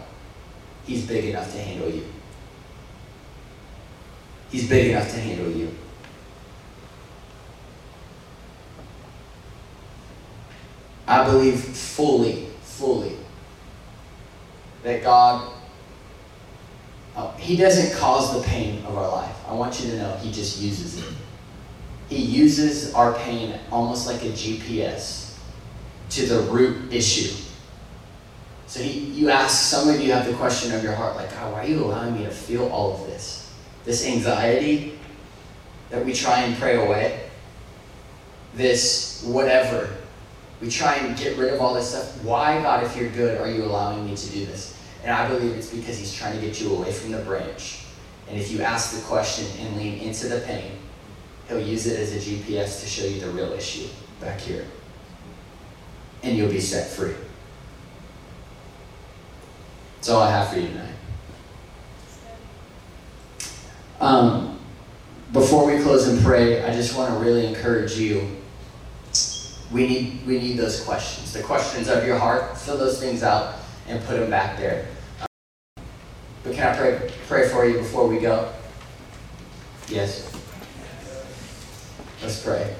He's 0.85 1.05
big 1.05 1.25
enough 1.25 1.51
to 1.51 1.57
handle 1.59 1.89
you. 1.89 2.05
He's 4.51 4.67
big 4.67 4.91
enough 4.91 5.09
to 5.11 5.19
handle 5.19 5.51
you. 5.51 5.71
I 11.07 11.23
believe 11.25 11.59
fully, 11.59 12.47
fully 12.61 13.15
that 14.83 15.03
God, 15.03 15.53
uh, 17.15 17.31
He 17.37 17.57
doesn't 17.57 17.97
cause 17.99 18.33
the 18.33 18.47
pain 18.47 18.85
of 18.85 18.95
our 18.95 19.09
life. 19.09 19.35
I 19.47 19.53
want 19.53 19.79
you 19.79 19.91
to 19.91 19.97
know 19.97 20.15
He 20.17 20.31
just 20.31 20.59
uses 20.59 20.99
it. 20.99 21.13
He 22.09 22.17
uses 22.17 22.93
our 22.93 23.13
pain 23.13 23.59
almost 23.71 24.07
like 24.07 24.23
a 24.23 24.29
GPS 24.29 25.37
to 26.11 26.25
the 26.25 26.41
root 26.51 26.91
issue. 26.91 27.35
So 28.67 28.81
he, 28.81 28.99
you 28.99 29.29
ask, 29.29 29.69
some 29.69 29.89
of 29.89 29.99
you 30.01 30.11
have 30.11 30.25
the 30.25 30.33
question 30.33 30.73
of 30.73 30.83
your 30.83 30.93
heart, 30.93 31.15
like, 31.15 31.31
God, 31.31 31.53
why 31.53 31.63
are 31.63 31.67
you 31.67 31.83
allowing 31.83 32.15
me 32.15 32.23
to 32.23 32.31
feel 32.31 32.67
all 32.67 32.93
of 32.93 33.07
this? 33.07 33.51
This 33.85 34.05
anxiety 34.05 34.99
that 35.89 36.05
we 36.05 36.13
try 36.13 36.41
and 36.41 36.55
pray 36.57 36.75
away, 36.75 37.29
this 38.53 39.23
whatever 39.25 39.89
we 40.61 40.69
try 40.69 40.95
and 40.95 41.17
get 41.17 41.37
rid 41.37 41.53
of 41.53 41.61
all 41.61 41.73
this 41.73 41.91
stuff. 41.91 42.23
Why, 42.23 42.61
God, 42.61 42.83
if 42.83 42.95
you're 42.95 43.09
good, 43.09 43.39
are 43.39 43.49
you 43.49 43.63
allowing 43.63 44.05
me 44.05 44.15
to 44.15 44.29
do 44.29 44.45
this? 44.45 44.77
And 45.03 45.11
I 45.11 45.27
believe 45.27 45.53
it's 45.53 45.69
because 45.69 45.97
He's 45.97 46.13
trying 46.13 46.37
to 46.37 46.45
get 46.45 46.59
you 46.59 46.75
away 46.75 46.91
from 46.91 47.11
the 47.11 47.19
branch. 47.19 47.85
And 48.27 48.39
if 48.39 48.51
you 48.51 48.61
ask 48.61 48.95
the 48.95 49.01
question 49.03 49.47
and 49.59 49.77
lean 49.77 49.99
into 49.99 50.27
the 50.27 50.41
pain, 50.41 50.78
He'll 51.49 51.59
use 51.59 51.87
it 51.87 51.99
as 51.99 52.15
a 52.15 52.19
GPS 52.19 52.81
to 52.81 52.87
show 52.87 53.05
you 53.05 53.19
the 53.19 53.29
real 53.31 53.51
issue 53.51 53.87
back 54.21 54.39
here. 54.39 54.65
And 56.23 56.37
you'll 56.37 56.51
be 56.51 56.61
set 56.61 56.87
free. 56.87 57.15
That's 59.95 60.09
all 60.09 60.21
I 60.21 60.29
have 60.29 60.49
for 60.49 60.59
you 60.59 60.67
tonight. 60.67 60.93
Um, 63.99 64.59
before 65.33 65.65
we 65.65 65.81
close 65.81 66.07
and 66.07 66.21
pray, 66.23 66.63
I 66.63 66.73
just 66.73 66.95
want 66.95 67.13
to 67.13 67.19
really 67.19 67.47
encourage 67.47 67.97
you 67.97 68.37
we 69.71 69.87
need, 69.87 70.25
we 70.25 70.39
need 70.39 70.57
those 70.57 70.83
questions. 70.83 71.33
The 71.33 71.43
questions 71.43 71.89
of 71.89 72.05
your 72.05 72.17
heart, 72.17 72.57
fill 72.57 72.77
those 72.77 72.99
things 72.99 73.21
out 73.21 73.55
and 73.87 74.03
put 74.05 74.19
them 74.19 74.29
back 74.29 74.57
there. 74.57 74.87
Um, 75.21 75.83
but 76.43 76.53
can 76.53 76.73
I 76.73 76.77
pray, 76.77 77.11
pray 77.27 77.49
for 77.49 77.65
you 77.65 77.77
before 77.77 78.07
we 78.07 78.19
go? 78.19 78.51
Yes? 79.87 80.38
Let's 82.21 82.43
pray. 82.43 82.75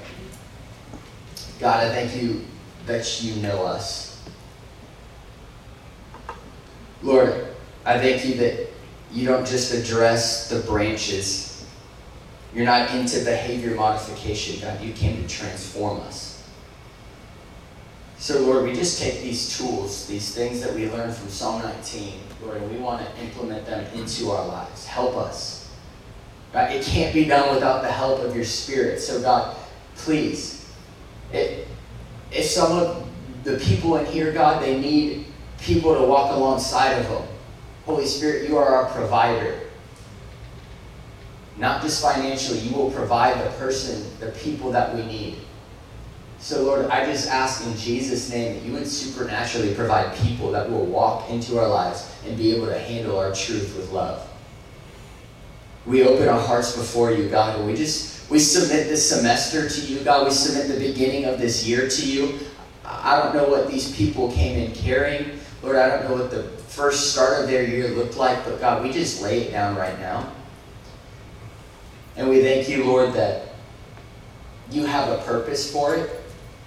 God, 1.59 1.85
I 1.85 1.89
thank 1.89 2.21
you 2.21 2.45
that 2.85 3.21
you 3.21 3.35
know 3.41 3.63
us. 3.65 4.21
Lord, 7.01 7.47
I 7.85 7.97
thank 7.99 8.25
you 8.25 8.35
that 8.35 8.67
you 9.11 9.25
don't 9.25 9.47
just 9.47 9.73
address 9.73 10.49
the 10.49 10.59
branches. 10.61 11.65
You're 12.53 12.65
not 12.65 12.93
into 12.93 13.23
behavior 13.23 13.75
modification, 13.75 14.61
God. 14.61 14.81
You 14.81 14.93
came 14.93 15.21
to 15.21 15.27
transform 15.27 16.01
us. 16.01 16.29
So, 18.17 18.41
Lord, 18.41 18.65
we 18.65 18.73
just 18.73 19.01
take 19.01 19.21
these 19.21 19.57
tools, 19.57 20.05
these 20.07 20.35
things 20.35 20.59
that 20.61 20.73
we 20.73 20.89
learned 20.89 21.15
from 21.15 21.29
Psalm 21.29 21.61
19, 21.61 22.19
Lord, 22.43 22.57
and 22.57 22.69
we 22.69 22.77
want 22.77 23.05
to 23.05 23.21
implement 23.21 23.65
them 23.65 23.85
into 23.97 24.31
our 24.31 24.45
lives. 24.45 24.85
Help 24.85 25.15
us. 25.15 25.58
It 26.53 26.83
can't 26.83 27.13
be 27.13 27.25
done 27.25 27.53
without 27.53 27.81
the 27.81 27.91
help 27.91 28.21
of 28.21 28.35
your 28.35 28.45
Spirit. 28.45 28.99
So, 28.99 29.21
God, 29.21 29.55
please, 29.95 30.67
it, 31.31 31.67
if 32.31 32.45
some 32.45 32.71
of 32.71 33.07
the 33.43 33.57
people 33.57 33.97
in 33.97 34.05
here, 34.07 34.31
God, 34.31 34.63
they 34.63 34.79
need 34.79 35.27
people 35.59 35.95
to 35.95 36.03
walk 36.03 36.31
alongside 36.31 36.93
of 36.93 37.09
them. 37.09 37.23
Holy 37.85 38.05
Spirit, 38.05 38.49
you 38.49 38.57
are 38.57 38.67
our 38.67 38.85
provider. 38.91 39.59
Not 41.57 41.81
just 41.81 42.01
financially, 42.01 42.59
you 42.59 42.75
will 42.75 42.91
provide 42.91 43.43
the 43.45 43.49
person, 43.57 44.05
the 44.19 44.31
people 44.31 44.71
that 44.71 44.95
we 44.95 45.05
need. 45.05 45.35
So, 46.39 46.63
Lord, 46.63 46.85
I 46.85 47.05
just 47.05 47.27
ask 47.27 47.65
in 47.65 47.75
Jesus' 47.75 48.29
name 48.29 48.55
that 48.55 48.63
you 48.63 48.71
would 48.73 48.87
supernaturally 48.87 49.75
provide 49.75 50.17
people 50.19 50.51
that 50.51 50.69
will 50.69 50.85
walk 50.85 51.29
into 51.29 51.59
our 51.59 51.67
lives 51.67 52.09
and 52.25 52.37
be 52.37 52.55
able 52.55 52.67
to 52.67 52.79
handle 52.79 53.19
our 53.19 53.33
truth 53.35 53.75
with 53.75 53.91
love. 53.91 54.28
We 55.89 56.03
open 56.03 56.29
our 56.29 56.39
hearts 56.39 56.77
before 56.77 57.11
you, 57.11 57.27
God, 57.29 57.57
and 57.57 57.65
we 57.65 57.75
just 57.75 58.29
we 58.29 58.37
submit 58.37 58.87
this 58.87 59.09
semester 59.09 59.67
to 59.67 59.81
you, 59.81 60.01
God. 60.01 60.25
We 60.25 60.31
submit 60.31 60.67
the 60.67 60.79
beginning 60.79 61.25
of 61.25 61.39
this 61.39 61.65
year 61.65 61.89
to 61.89 62.05
you. 62.05 62.37
I 62.85 63.19
don't 63.19 63.33
know 63.33 63.49
what 63.49 63.67
these 63.67 63.95
people 63.95 64.31
came 64.31 64.59
in 64.59 64.71
carrying. 64.71 65.39
Lord, 65.63 65.77
I 65.77 65.89
don't 65.89 66.07
know 66.07 66.15
what 66.15 66.29
the 66.29 66.43
first 66.43 67.11
start 67.11 67.41
of 67.41 67.49
their 67.49 67.63
year 67.63 67.87
looked 67.87 68.17
like, 68.17 68.45
but 68.45 68.59
God, 68.59 68.83
we 68.83 68.91
just 68.91 69.23
lay 69.23 69.41
it 69.41 69.51
down 69.51 69.75
right 69.75 69.99
now. 69.99 70.31
And 72.15 72.29
we 72.29 72.41
thank 72.43 72.69
you, 72.69 72.83
Lord, 72.83 73.13
that 73.13 73.47
you 74.69 74.85
have 74.85 75.09
a 75.09 75.23
purpose 75.23 75.71
for 75.71 75.95
it 75.95 76.21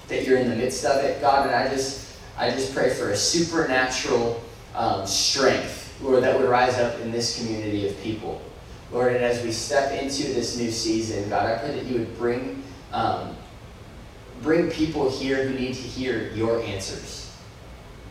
that 0.09 0.27
you're 0.27 0.39
in 0.39 0.51
the 0.51 0.57
midst 0.57 0.85
of 0.85 1.03
it, 1.05 1.21
God. 1.21 1.47
And 1.47 1.55
I 1.55 1.69
just, 1.69 2.17
I 2.37 2.51
just 2.51 2.75
pray 2.75 2.93
for 2.93 3.11
a 3.11 3.17
supernatural 3.17 4.43
um, 4.75 5.07
strength, 5.07 5.97
Lord, 6.03 6.25
that 6.25 6.37
would 6.37 6.49
rise 6.49 6.75
up 6.79 6.99
in 7.01 7.13
this 7.13 7.39
community 7.39 7.89
of 7.89 7.99
people, 8.03 8.43
Lord. 8.93 9.15
And 9.15 9.25
as 9.25 9.43
we 9.43 9.53
step 9.53 9.93
into 10.01 10.25
this 10.25 10.57
new 10.57 10.71
season, 10.71 11.29
God, 11.29 11.47
I 11.47 11.59
pray 11.59 11.75
that 11.75 11.85
you 11.85 11.99
would 11.99 12.17
bring, 12.19 12.63
um, 12.93 13.37
bring 14.43 14.71
people 14.71 15.11
here 15.11 15.49
who 15.49 15.59
need 15.59 15.75
to 15.75 15.83
hear 15.83 16.31
your 16.33 16.63
answers. 16.63 17.31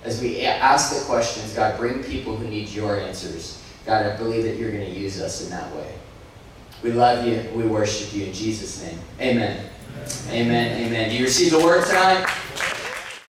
As 0.04 0.20
we 0.22 0.42
ask 0.42 0.98
the 0.98 1.06
questions, 1.06 1.54
God, 1.54 1.78
bring 1.78 2.04
people 2.04 2.36
who 2.36 2.48
need 2.48 2.70
your 2.70 3.00
answers. 3.00 3.62
God, 3.86 4.06
I 4.06 4.18
believe 4.18 4.44
that 4.46 4.58
you're 4.58 4.72
going 4.72 4.92
to 4.92 5.00
use 5.00 5.22
us 5.22 5.44
in 5.44 5.50
that 5.52 5.74
way. 5.76 5.94
We 6.82 6.92
love 6.92 7.28
you. 7.28 7.48
We 7.54 7.68
worship 7.68 8.14
you 8.14 8.26
in 8.26 8.34
Jesus' 8.34 8.84
name. 8.84 8.98
Amen. 9.20 9.70
Amen. 10.30 10.82
Amen. 10.82 11.10
Do 11.10 11.16
you 11.16 11.26
receive 11.26 11.52
the 11.52 11.60
word 11.60 11.86
tonight? 11.86 12.28